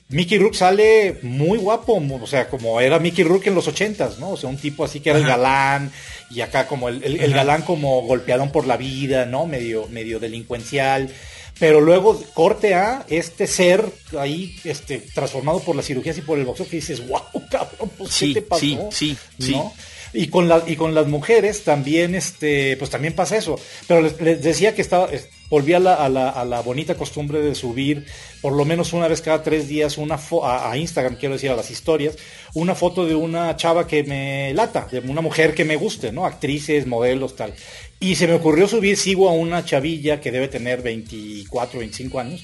[0.10, 4.32] Mickey Rourke sale muy guapo, o sea, como era Mickey Rourke en los ochentas, ¿no?
[4.32, 5.92] O sea, un tipo así que era el galán,
[6.30, 9.48] y acá como el, el, galán como golpeadón por la vida, ¿no?
[9.48, 11.10] Medio, medio delincuencial.
[11.58, 13.86] Pero luego corte a este ser
[14.20, 18.16] ahí, este, transformado por las cirugías y por el boxeo, que dices, wow, cabrón, pues,
[18.20, 18.90] ¿qué te pasó?
[18.92, 19.74] Sí, sí, ¿no?
[20.14, 23.60] Y con, la, y con las mujeres también, este, pues también pasa eso.
[23.88, 25.10] Pero les, decía que estaba,
[25.56, 28.06] volví a la, a, la, a la, bonita costumbre de subir
[28.42, 31.56] por lo menos una vez cada tres días una a, a, Instagram, quiero decir, a
[31.56, 32.18] las historias,
[32.56, 36.26] una foto de una chava que me lata, de una mujer que me guste, ¿no?
[36.26, 37.54] Actrices, modelos, tal.
[38.02, 42.44] Y se me ocurrió subir, sigo a una chavilla que debe tener 24, 25 años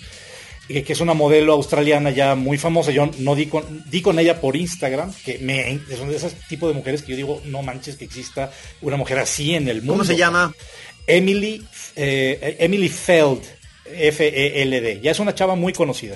[0.67, 2.91] que es una modelo australiana ya muy famosa.
[2.91, 6.69] Yo no di con, di con ella por Instagram, que me, son de esos tipos
[6.69, 8.51] de mujeres que yo digo, no manches que exista
[8.81, 9.93] una mujer así en el mundo.
[9.93, 10.53] ¿Cómo se llama?
[11.11, 11.63] Emily,
[11.95, 13.41] eh, Emily Feld,
[13.85, 15.01] F-E-L-D.
[15.01, 16.15] Ya es una chava muy conocida.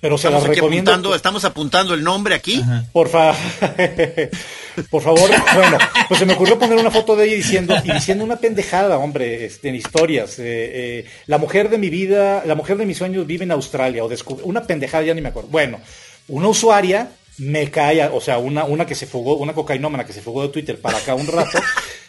[0.00, 1.14] Pero se la recomiendo.
[1.14, 2.62] estamos apuntando el nombre aquí.
[2.92, 3.34] Por favor.
[4.90, 8.22] Por favor, bueno, pues se me ocurrió poner una foto de ella diciendo, y diciendo
[8.22, 10.38] una pendejada, hombre, este, en historias.
[10.38, 14.04] Eh, eh, la mujer de mi vida, la mujer de mis sueños vive en Australia,
[14.04, 14.10] o
[14.42, 15.48] una pendejada, ya ni me acuerdo.
[15.48, 15.80] Bueno,
[16.28, 17.08] una usuaria
[17.38, 20.48] me cae, o sea, una, una que se fugó, una cocainómana que se fugó de
[20.48, 21.58] Twitter para acá un rato,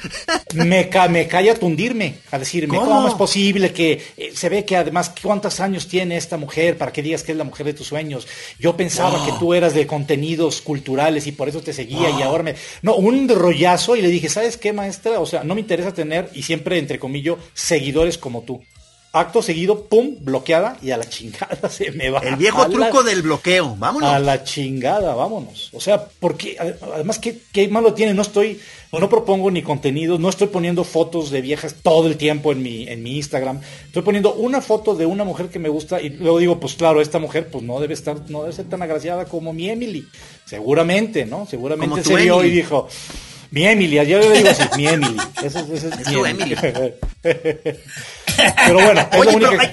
[0.54, 3.08] me, ca, me cae a tundirme, a decirme, ¿Cómo?
[3.08, 7.02] es posible que eh, se ve que además cuántos años tiene esta mujer para que
[7.02, 8.28] digas que es la mujer de tus sueños?
[8.60, 12.44] Yo pensaba que tú eras de contenidos culturales y por eso te seguía y ahora
[12.44, 12.56] me...
[12.82, 15.20] No, un rollazo y le dije, ¿sabes qué, maestra?
[15.20, 18.62] O sea, no me interesa tener, y siempre entre comillas, seguidores como tú
[19.18, 22.20] acto seguido, pum, bloqueada y a la chingada se me va.
[22.20, 24.10] El viejo truco del bloqueo, vámonos.
[24.10, 25.70] A la chingada, vámonos.
[25.74, 28.14] O sea, porque además, ¿qué, qué malo tiene?
[28.14, 28.60] No estoy,
[28.92, 32.88] no propongo ni contenido, no estoy poniendo fotos de viejas todo el tiempo en mi,
[32.88, 33.62] en mi Instagram.
[33.86, 37.02] Estoy poniendo una foto de una mujer que me gusta y luego digo, pues claro,
[37.02, 40.06] esta mujer pues no debe estar, no debe ser tan agraciada como mi Emily.
[40.46, 41.46] Seguramente, ¿no?
[41.46, 42.88] Seguramente se vio y dijo,
[43.52, 45.18] mi Emily, yo le digo así, mi Emily.
[45.44, 46.56] Eso, es tu Emily.
[47.22, 49.72] pero bueno, es Oye, pero eh,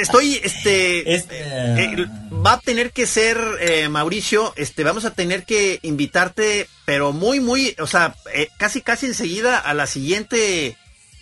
[0.00, 2.06] estoy, este, este eh,
[2.44, 7.40] va a tener que ser, eh, Mauricio, este, vamos a tener que invitarte, pero muy,
[7.40, 8.14] muy, o sea,
[8.56, 10.76] casi, casi enseguida a la siguiente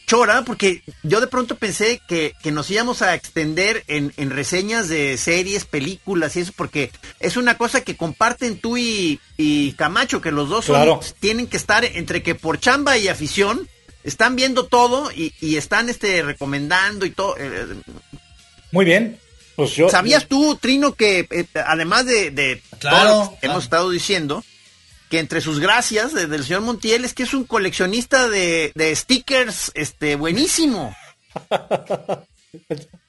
[0.07, 5.65] chora, porque yo de pronto pensé que, nos íbamos a extender en, reseñas de series,
[5.65, 6.91] películas y eso, porque
[7.21, 10.71] es una cosa que comparten tú y, Camacho, que los dos
[11.21, 13.69] tienen que estar entre que por chamba y afición,
[14.05, 17.37] están viendo todo y, están este recomendando y todo.
[17.39, 17.67] Eh,
[18.71, 19.19] Muy bien.
[19.57, 24.43] Pues yo, ¿Sabías tú, Trino, que eh, además de, claro, hemos estado diciendo,
[25.13, 30.17] que entre sus gracias del señor Montiel es que es un coleccionista de, stickers este
[30.17, 30.97] buenísimo.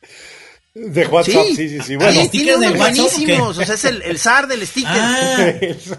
[0.74, 1.96] De WhatsApp, sí, sí, sí.
[1.96, 4.92] Bueno, stickers de buenísimos, o sea, es el, el zar del sticker.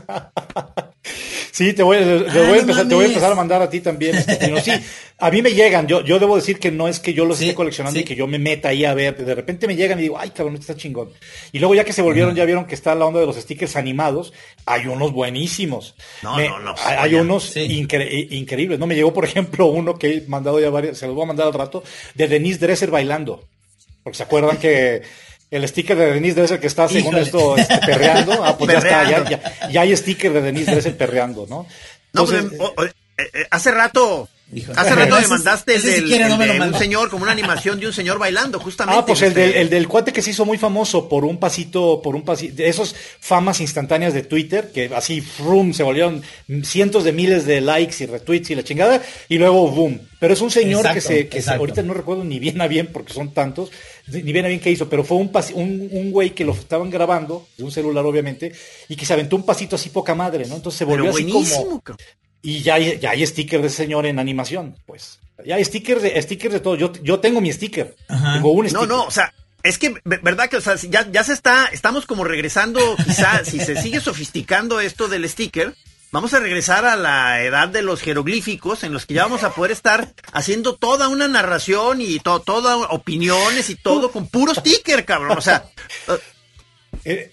[0.09, 0.31] Ah.
[1.55, 3.70] Sí, te voy, te, ah, voy a empezar, te voy a empezar a mandar a
[3.70, 4.16] ti también.
[4.16, 4.72] Este, sí,
[5.18, 5.87] a mí me llegan.
[5.87, 8.27] Yo, yo debo decir que no es que yo los esté coleccionando y que yo
[8.27, 9.16] me meta ahí a ver.
[9.25, 11.11] De repente me llegan y digo, ay, cabrón, este está chingón.
[11.53, 13.77] Y luego ya que se volvieron, ya vieron que está la onda de los stickers
[13.77, 14.33] animados.
[14.66, 15.95] Hay unos buenísimos.
[16.25, 16.75] No, no, no.
[16.85, 18.81] Hay, unos increíbles.
[18.81, 21.29] No me llegó, por ejemplo, uno que he mandado ya varios, se los voy a
[21.29, 21.85] mandar al rato,
[22.16, 23.45] de Denise Dresser bailando.
[24.05, 25.03] Porque se acuerdan que
[25.51, 28.45] el sticker de Denise Dresser que está, según esto, este, perreando.
[28.45, 31.67] Ah, pues ya está, ya, ya, hay sticker de Denise Dresser perreando, ¿no?
[32.13, 34.29] no, pero, eh, eh, hace rato
[34.77, 38.19] Hace rato me mandaste el, del, de un señor, como una animación de un señor
[38.19, 39.01] bailando, justamente.
[39.01, 42.01] Ah, pues el del, el del cuate que se hizo muy famoso por un pasito,
[42.03, 46.23] por un pasito, de esos famas instantáneas de Twitter, que así, boom, se volvieron
[46.63, 50.01] cientos de miles de likes y retweets y la chingada, y luego boom.
[50.21, 53.13] Pero es un señor que se, que ahorita no recuerdo ni bien a bien, porque
[53.13, 53.71] son tantos,
[54.07, 56.91] ni bien a bien qué hizo, pero fue un, un, un güey que lo estaban
[56.91, 58.53] grabando, de un celular obviamente,
[58.89, 60.57] y que se aventó un pasito así poca madre, ¿no?
[60.57, 61.83] Entonces se volvió así como
[62.45, 65.19] y ya hay, ya hay stickers de señor en animación, pues.
[65.47, 66.77] Ya hay stickers de, stickers de todo.
[66.77, 67.97] Yo, yo tengo mi sticker.
[68.07, 68.87] Tengo un sticker.
[68.87, 69.33] No, no, o sea,
[69.63, 73.61] es que, ¿verdad que, o sea, ya, ya se está, estamos como regresando, quizá, si
[73.61, 75.75] se sigue sofisticando esto del sticker,
[76.13, 79.55] vamos a regresar a la edad de los jeroglíficos, en los que ya vamos a
[79.55, 85.07] poder estar haciendo toda una narración y to, todas opiniones y todo con puro sticker,
[85.07, 85.39] cabrón.
[85.39, 85.65] O sea,
[87.07, 87.33] eh,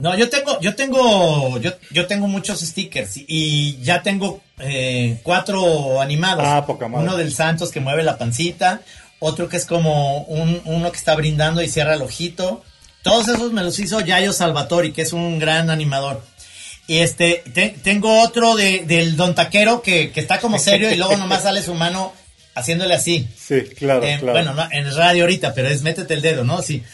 [0.00, 6.00] no, yo tengo, yo tengo, yo, yo tengo muchos stickers y ya tengo eh, cuatro
[6.00, 6.44] animados.
[6.46, 7.04] Ah, poca madre.
[7.04, 8.82] Uno del Santos que mueve la pancita,
[9.18, 12.62] otro que es como un, uno que está brindando y cierra el ojito.
[13.02, 16.22] Todos esos me los hizo Yayo Salvatori, que es un gran animador.
[16.86, 17.42] Y este,
[17.82, 21.60] tengo otro de, del Don Taquero que, que está como serio y luego nomás sale
[21.60, 22.12] su mano
[22.54, 23.28] haciéndole así.
[23.36, 24.32] Sí, claro, claro.
[24.32, 26.62] Bueno, no, en radio ahorita, pero es métete el dedo, ¿no?
[26.62, 26.84] Sí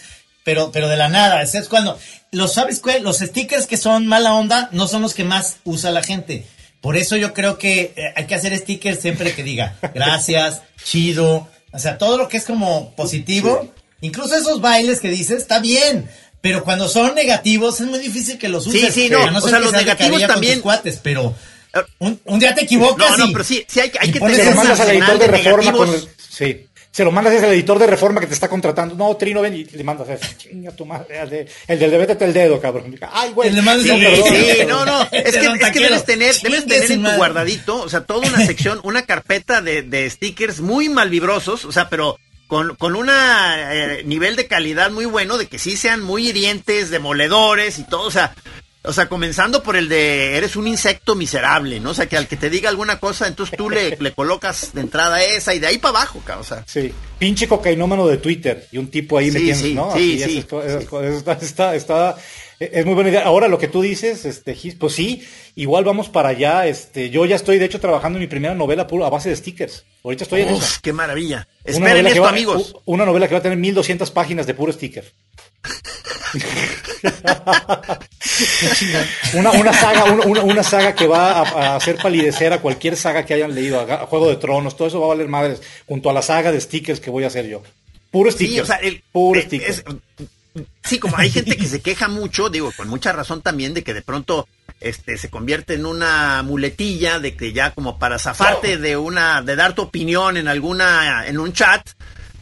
[0.44, 1.42] pero, pero de la nada.
[1.42, 1.98] Es cuando,
[2.30, 6.02] los sabes los stickers que son mala onda no son los que más usa la
[6.02, 6.46] gente.
[6.80, 11.48] Por eso yo creo que eh, hay que hacer stickers siempre que diga gracias, chido,
[11.72, 13.72] o sea, todo lo que es como positivo,
[14.02, 16.08] incluso esos bailes que dices, está bien,
[16.42, 18.92] Pero cuando son negativos es muy difícil que los uses.
[18.92, 21.34] Sí, sí, no, A o sea, los negativos también- cuates, pero
[21.72, 21.82] Ah.
[22.00, 24.54] un, un día te equivocas No, no, y- pero sí, sí hay, que Se lo
[24.54, 26.66] mandas al editor de reforma con el- Sí.
[26.94, 28.94] Se lo mandas al editor de reforma que te está contratando.
[28.94, 30.26] No, Trino, ven y le mandas eso.
[30.38, 31.18] Chinga tu madre.
[31.22, 32.96] El, de, el del de vétete el dedo, cabrón.
[33.10, 33.50] Ay, güey.
[33.50, 34.28] Le mandas Sí, el perdón.
[34.28, 37.16] sí, no, no, es que, es debes tener, debes tener en tu madre.
[37.16, 41.88] guardadito, o sea, toda una sección, una carpeta de, de stickers muy malvibrosos, o sea,
[41.88, 42.16] pero
[42.46, 46.90] con, con una eh, nivel de calidad muy bueno, de que sí sean muy hirientes,
[46.90, 48.36] demoledores y todo, o sea,
[48.84, 51.90] o sea, comenzando por el de eres un insecto miserable, ¿no?
[51.90, 54.82] O sea, que al que te diga alguna cosa, entonces tú le, le colocas de
[54.82, 56.64] entrada esa y de ahí para abajo, cabrón, o sea.
[56.66, 59.92] Sí, pinche cocainómano de Twitter y un tipo ahí Sí, metiendo, sí, ¿no?
[59.94, 60.38] sí, Así, sí.
[61.16, 62.16] Está, está, está-
[62.60, 63.24] es muy buena idea.
[63.24, 65.26] Ahora lo que tú dices, este, Gis, pues sí,
[65.56, 66.66] igual vamos para allá.
[66.68, 69.36] Este, yo ya estoy de hecho trabajando en mi primera novela puro a base de
[69.36, 69.84] stickers.
[70.04, 70.78] Ahorita estoy en eso.
[70.80, 71.48] Qué maravilla.
[71.64, 72.76] Una Esperen esto, va- amigos.
[72.84, 75.04] Una novela que va a tener 1200 páginas de puro sticker.
[79.34, 83.24] una, una saga, una, una- saga que va a, a hacer palidecer a cualquier saga
[83.24, 86.10] que hayan leído, a, a Juego de Tronos, todo eso va a valer madres, junto
[86.10, 87.62] a la saga de stickers que voy a hacer yo.
[88.10, 88.54] Puro sticker.
[88.54, 89.68] Sí, o sea, el, puro eh, sticker.
[89.70, 89.84] es-
[90.84, 93.92] sí, como hay gente que se queja mucho, digo, con mucha razón también, de que
[93.94, 94.48] de pronto
[94.80, 99.56] este se convierte en una muletilla, de que ya como para zafarte de una, de
[99.56, 101.88] dar tu opinión en alguna, en un chat,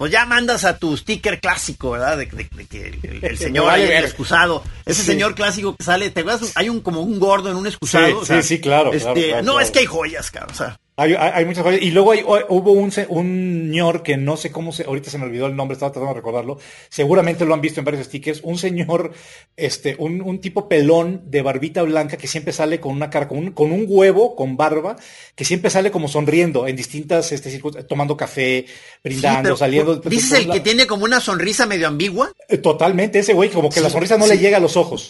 [0.03, 2.17] pues ya mandas a tu sticker clásico, ¿verdad?
[2.19, 4.05] De, de- de que el, señor el ver.
[4.05, 5.07] excusado, ese Sí.
[5.07, 6.51] señor clásico que sale, ¿te acuerdas?
[6.57, 8.07] Hay un como un gordo en un excusado.
[8.07, 9.61] Sí, o sea, sí, sí, claro, este, claro, claro, no, claro.
[9.65, 10.81] es que hay joyas, cabrón, o sea.
[10.95, 11.81] Hay, hay- hay muchas cosas.
[11.81, 15.17] Y luego hay- hubo un, se- un señor que no sé cómo se, ahorita se
[15.17, 16.59] me olvidó el nombre, estaba tratando de recordarlo.
[16.91, 18.41] Seguramente lo han visto en varios stickers.
[18.43, 19.13] Un señor,
[19.57, 23.39] este, un, un tipo pelón de barbita blanca que siempre sale con una cara, con
[23.39, 24.97] un, con un huevo, con barba,
[25.35, 28.67] que siempre sale como sonriendo en distintas, este, tomando café,
[29.03, 29.97] brindando, Sí, pero, saliendo.
[29.97, 32.31] ¿Dices el la- que tiene como una sonrisa medio ambigua?
[32.49, 35.09] Eh, Totalmente, ese güey, como que la sonrisa no le llega a los ojos.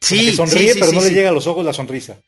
[0.00, 2.18] Sí, que sonríe, pero no le llega a los ojos la sonrisa.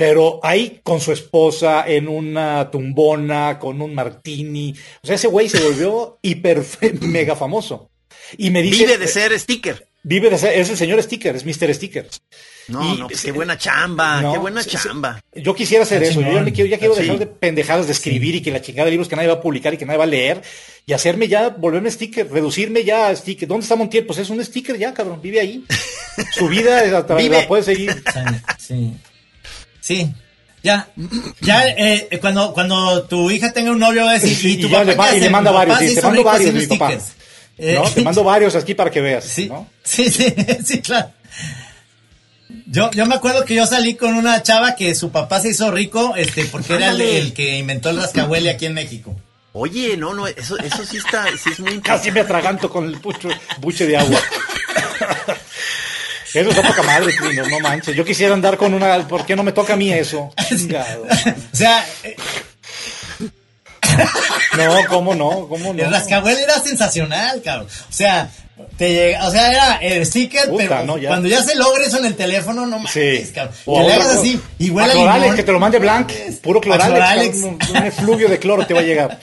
[0.00, 4.74] Pero ahí con su esposa, en una tumbona, con un martini.
[5.02, 6.64] O sea, ese güey se volvió hiper
[7.02, 7.90] mega famoso.
[8.38, 8.78] Y me dice.
[8.86, 9.86] Vive de ser sticker.
[10.02, 10.58] Vive de ser.
[10.58, 11.74] Es el señor Sticker, es Mr.
[11.74, 12.08] Sticker.
[12.68, 15.20] No, Y- no, pues qué buena chamba, No, qué buena chamba.
[15.34, 16.22] Yo quisiera hacer eso.
[16.22, 17.02] Yo ya, me quiero, ya quiero Sí.
[17.02, 19.40] dejar de pendejadas de escribir y que la chingada de libros que nadie va a
[19.42, 20.40] publicar y que nadie va a leer.
[20.86, 23.46] Y hacerme ya, volverme sticker, reducirme ya a sticker.
[23.46, 24.06] ¿Dónde está Montiel?
[24.06, 25.20] Pues es un sticker ya, cabrón.
[25.20, 25.62] Vive ahí.
[26.32, 27.42] Su vida es a través- Vive.
[27.42, 28.02] la puede seguir.
[28.58, 28.94] Sí.
[29.80, 30.10] Sí.
[30.62, 30.88] Ya,
[31.40, 34.66] ya, eh, cuando, cuando tu hija tenga un novio va a decir, Sí, y tu
[34.68, 36.86] y papá le, y manda varios, se sí, te mando varios mi papá.
[36.88, 37.12] stickers.
[37.58, 37.90] Eh, ¿no?
[37.90, 39.24] Te mando varios aquí para que veas.
[39.24, 39.68] Sí, ¿no?
[39.82, 41.10] sí, sí, sí, claro.
[42.66, 45.70] Yo, yo me acuerdo que yo salí con una chava que su papá se hizo
[45.70, 49.14] rico, este, porque era el, que inventó el rascahuele aquí en México.
[49.52, 53.00] Oye, no, no, eso, eso sí está, sí es muy Casi me atraganto con el
[53.00, 53.28] pucho,
[53.58, 54.20] buche de agua.
[56.32, 57.94] Eso es poca madre, Trino, no manches.
[57.96, 59.06] Yo quisiera andar con una.
[59.08, 60.32] ¿Por qué no me toca a mí eso?
[60.48, 61.02] Chingado.
[61.04, 62.16] O sea, eh,
[64.56, 65.46] No, ¿cómo no?
[65.48, 65.82] ¿Cómo no?
[65.84, 67.66] el rascahuele era sensacional, cabrón.
[67.68, 68.30] O sea,
[68.76, 71.08] te llega, o sea, era el sticker, Puta, pero no, ya.
[71.08, 73.32] cuando ya se logra eso en el teléfono, no mames, Sí.
[73.34, 73.54] cabrón.
[73.66, 75.36] O Que le hagas así, igual A limón.
[75.36, 76.12] que te lo mande Blanc.
[76.42, 77.36] Puro Cloralex.
[77.38, 79.18] Un, un efluvio de cloro te va a llegar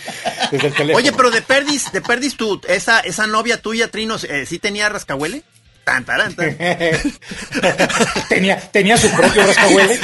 [0.51, 0.97] desde el teléfono.
[0.97, 4.89] Oye, pero de perdis, de perdis tú, esa, esa novia tuya, Trinos, eh, ¿sí tenía
[4.89, 5.43] rascahuele?
[5.87, 6.53] Tan, taran, tan.
[8.29, 9.97] tenía, tenía su propio rascahuele.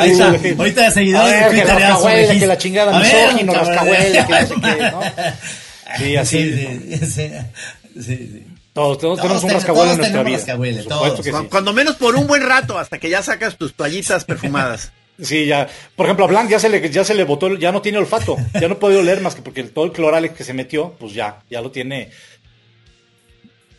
[0.00, 0.26] Ahí está.
[0.28, 3.74] Ahorita de seguidores A ver, que rascahuele, que la chingada, A ver, misógino, cabrón.
[3.74, 5.00] rascahuele, que no sé qué, ¿no?
[5.98, 6.52] Sí, así.
[6.52, 8.46] Sí, sí, sí, sí.
[8.72, 10.38] Todos, todos Todos tenemos un rascahuele en nuestra vida.
[10.56, 11.46] Por supuesto que sí.
[11.50, 14.92] Cuando menos por un buen rato, hasta que ya sacas tus toallitas perfumadas.
[15.20, 15.68] Sí, ya.
[15.96, 18.36] Por ejemplo, a Blanc ya se le, ya se le botó, ya no tiene olfato.
[18.60, 21.12] Ya no puede oler más que porque el- todo el cloralex que se metió, pues
[21.12, 22.10] ya, ya lo tiene.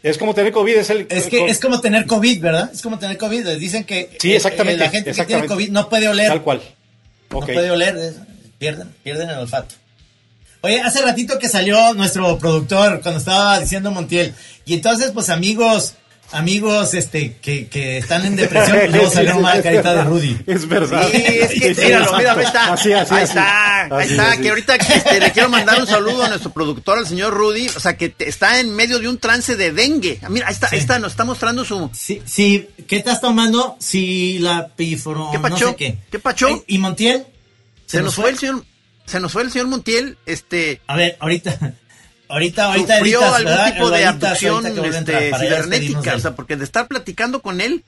[0.01, 1.07] Es como tener COVID, es el.
[1.09, 2.69] Es que es como tener COVID, ¿verdad?
[2.73, 3.45] Es como tener COVID.
[3.45, 6.27] Les dicen que Sí, eh, exactamente, la gente que tiene COVID no puede oler.
[6.27, 6.61] Tal cual.
[7.29, 7.97] No puede oler.
[7.97, 8.15] es-
[8.57, 9.75] pierden, pierden el olfato.
[10.61, 14.33] Oye, hace ratito que salió nuestro productor cuando estaba diciendo Montiel.
[14.65, 15.95] Y entonces, pues amigos,
[16.31, 20.03] amigos este que, que están en depresión, luego Sí, salió sí, carita de.
[20.03, 20.37] Rudy.
[20.45, 21.07] Es verdad.
[21.11, 22.73] Sí, es que, Sí, míralo, míralo, ahí está.
[22.73, 23.29] Así, así, ahí así.
[23.31, 24.31] está, ahí está.
[24.31, 24.41] así.
[24.41, 27.67] Que ahorita este, le quiero mandar un saludo a nuestro productor, al señor Rudy.
[27.75, 30.19] O sea, que está en medio de un trance de dengue.
[30.21, 31.89] Ah, Mira, ahí está, ahí está, nos está mostrando su.
[31.93, 33.75] Sí, sí, ¿qué estás tomando?
[33.79, 35.69] Si la pifro, ¿Qué no pacho?
[35.69, 35.97] sé qué.
[36.11, 36.63] ¿Qué pacho?
[36.67, 37.25] ¿Y Montiel?
[37.85, 38.63] Se nos fue el señor,
[39.05, 40.79] se nos fue el señor Montiel, este.
[40.85, 41.73] A ver, ahorita,
[42.29, 43.73] ahorita, ahorita, sufrió editas, algún ¿verdad?
[43.73, 47.83] tipo de abducción este, cibernética, o sea, porque de estar platicando con él,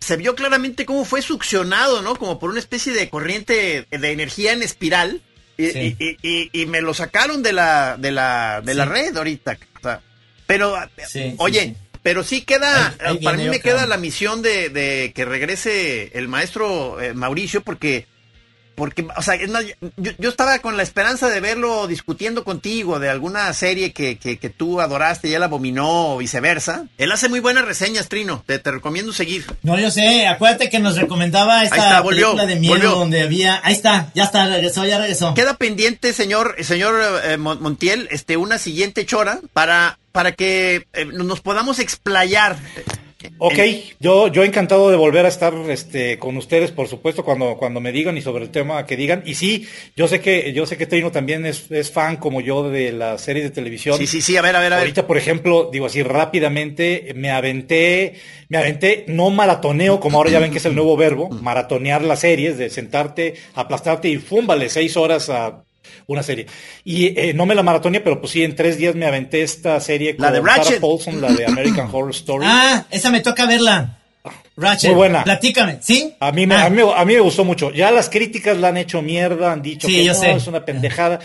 [0.00, 2.16] se vio claramente cómo fue succionado, ¿no?
[2.16, 5.22] Como por una especie de corriente de energía en espiral,
[5.56, 5.96] Y, Sí.
[6.00, 9.56] y- y- y me lo sacaron de la, de la, de la red ahorita.
[9.78, 10.00] o sea,
[10.48, 13.62] pero, Sí, sí, oye, pero sí queda, Ahí- ahí para mí me otra.
[13.62, 18.08] queda la misión de, de que regrese el maestro eh, Mauricio porque,
[18.74, 23.52] porque, o sea, yo, yo estaba con la esperanza de verlo discutiendo contigo de alguna
[23.52, 26.86] serie que, que, que tú adoraste y él abominó o viceversa.
[26.98, 29.44] Él hace muy buenas reseñas, Trino, te, te recomiendo seguir.
[29.62, 32.90] No, yo sé, acuérdate que nos recomendaba esta está, volvió, película de miedo volvió.
[32.90, 35.34] donde había, ahí está, ya está, regresó, ya regresó.
[35.34, 41.04] Queda pendiente, señor, señor eh, Mon- Montiel, este, una siguiente chora para, para que eh,
[41.04, 42.56] nos podamos explayar.
[43.38, 43.58] Ok,
[44.00, 47.92] yo, yo encantado de volver a estar este, con ustedes, por supuesto, cuando, cuando me
[47.92, 49.22] digan y sobre el tema que digan.
[49.26, 49.66] Y sí,
[49.96, 53.20] yo sé que, yo sé que Trino también es, es fan como yo de las
[53.20, 53.98] series de televisión.
[53.98, 54.84] Sí, sí, sí, a ver, a ver, a ver.
[54.84, 58.14] Ahorita, por ejemplo, digo así rápidamente, me aventé,
[58.48, 62.20] me aventé, no maratoneo, como ahora ya ven que es el nuevo verbo, maratonear las
[62.20, 65.64] series, de sentarte, aplastarte y fúmbale seis horas a
[66.06, 66.46] una serie.
[66.84, 69.78] Y eh, no me la maratoneé, pero pues sí, en tres días me aventé esta
[69.80, 70.80] serie La de Sarah Ratchet.
[70.80, 72.44] Paulson, la de American Horror Story.
[72.48, 73.98] Ah, esa me toca verla.
[74.56, 74.90] Ratchet.
[74.90, 75.24] Muy buena.
[75.24, 76.14] Platícame, ¿sí?
[76.20, 77.72] A mí, me, Ah, a, mí, a mí me gustó mucho.
[77.72, 80.30] Ya las críticas la han hecho mierda, han dicho Sí, que yo no, sé.
[80.32, 81.18] es una pendejada.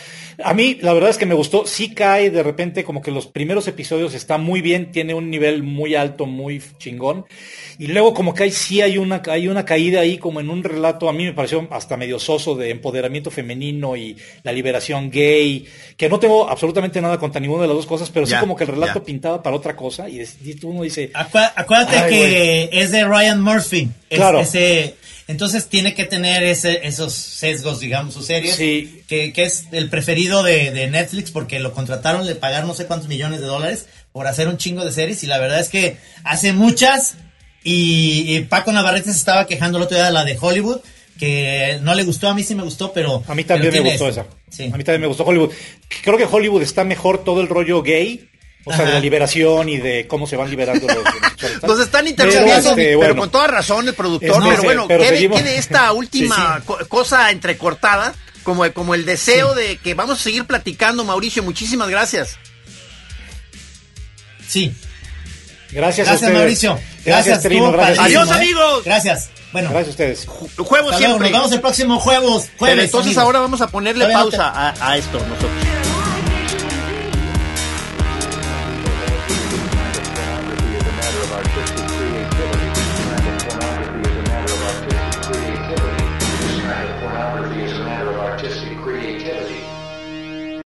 [0.43, 1.65] A mí, la verdad es que me gustó.
[1.67, 5.61] Sí cae de repente como que los primeros episodios está muy bien, tiene un nivel
[5.63, 7.25] muy alto, muy chingón.
[7.77, 10.63] Y luego como que hay, sí hay una, hay una caída ahí como en un
[10.63, 15.65] relato, a mí me pareció hasta medio soso de empoderamiento femenino y la liberación gay,
[15.95, 18.55] que no tengo absolutamente nada contra ninguna de las dos cosas, pero Ya, sí como
[18.55, 19.05] que el relato ya.
[19.05, 20.21] pintaba para otra cosa y,
[20.63, 23.89] uno dice, acuérdate Ay, que es de Ryan Murphy.
[24.09, 24.39] Es- Claro.
[24.41, 24.95] ese-
[25.27, 28.55] entonces tiene que tener ese, esos sesgos, digamos, sus series.
[28.55, 29.03] Sí.
[29.07, 32.85] Que, que es el preferido de, de Netflix porque lo contrataron, le pagaron no sé
[32.87, 35.23] cuántos millones de dólares por hacer un chingo de series.
[35.23, 37.15] Y la verdad es que hace muchas.
[37.63, 40.79] Y, y Paco Navarrete se estaba quejando el otro día de la de Hollywood.
[41.19, 43.23] Que no le gustó, a mí sí me gustó, pero.
[43.27, 44.25] A mí también me gustó esa.
[44.49, 44.69] Sí.
[44.73, 45.51] A mí también me gustó Hollywood.
[46.01, 48.29] Creo que Hollywood está mejor todo el rollo gay,
[48.65, 48.87] o sea, Ajá.
[48.89, 50.97] de la liberación y de cómo se van liberando los.
[50.97, 53.15] los- Nos están interrumpiendo, Pero, este, bueno.
[53.15, 54.29] con toda razón el productor.
[54.29, 59.55] Es- no, pero bueno, pero quede esta última Sí, cosa entrecortada, como, como el deseo
[59.55, 61.41] de que vamos a seguir platicando, Mauricio.
[61.43, 62.37] Muchísimas gracias.
[64.47, 64.73] Sí.
[65.71, 66.33] Gracias, a Gracias, ustedes.
[66.33, 66.71] Mauricio.
[66.73, 67.71] Gracias, Gracias, Trino.
[67.71, 67.99] Gracias.
[67.99, 68.33] Adiós, ¿eh?
[68.33, 68.83] amigos.
[68.83, 69.29] Gracias.
[69.51, 70.25] Bueno, Gracias a ustedes.
[70.27, 71.29] Juego hasta luego, siempre.
[71.29, 72.51] nos vemos el próximo jueves.
[72.59, 73.23] Pero entonces amigos.
[73.23, 75.78] ahora vamos a ponerle Todavía no pausa a, a esto nosotros.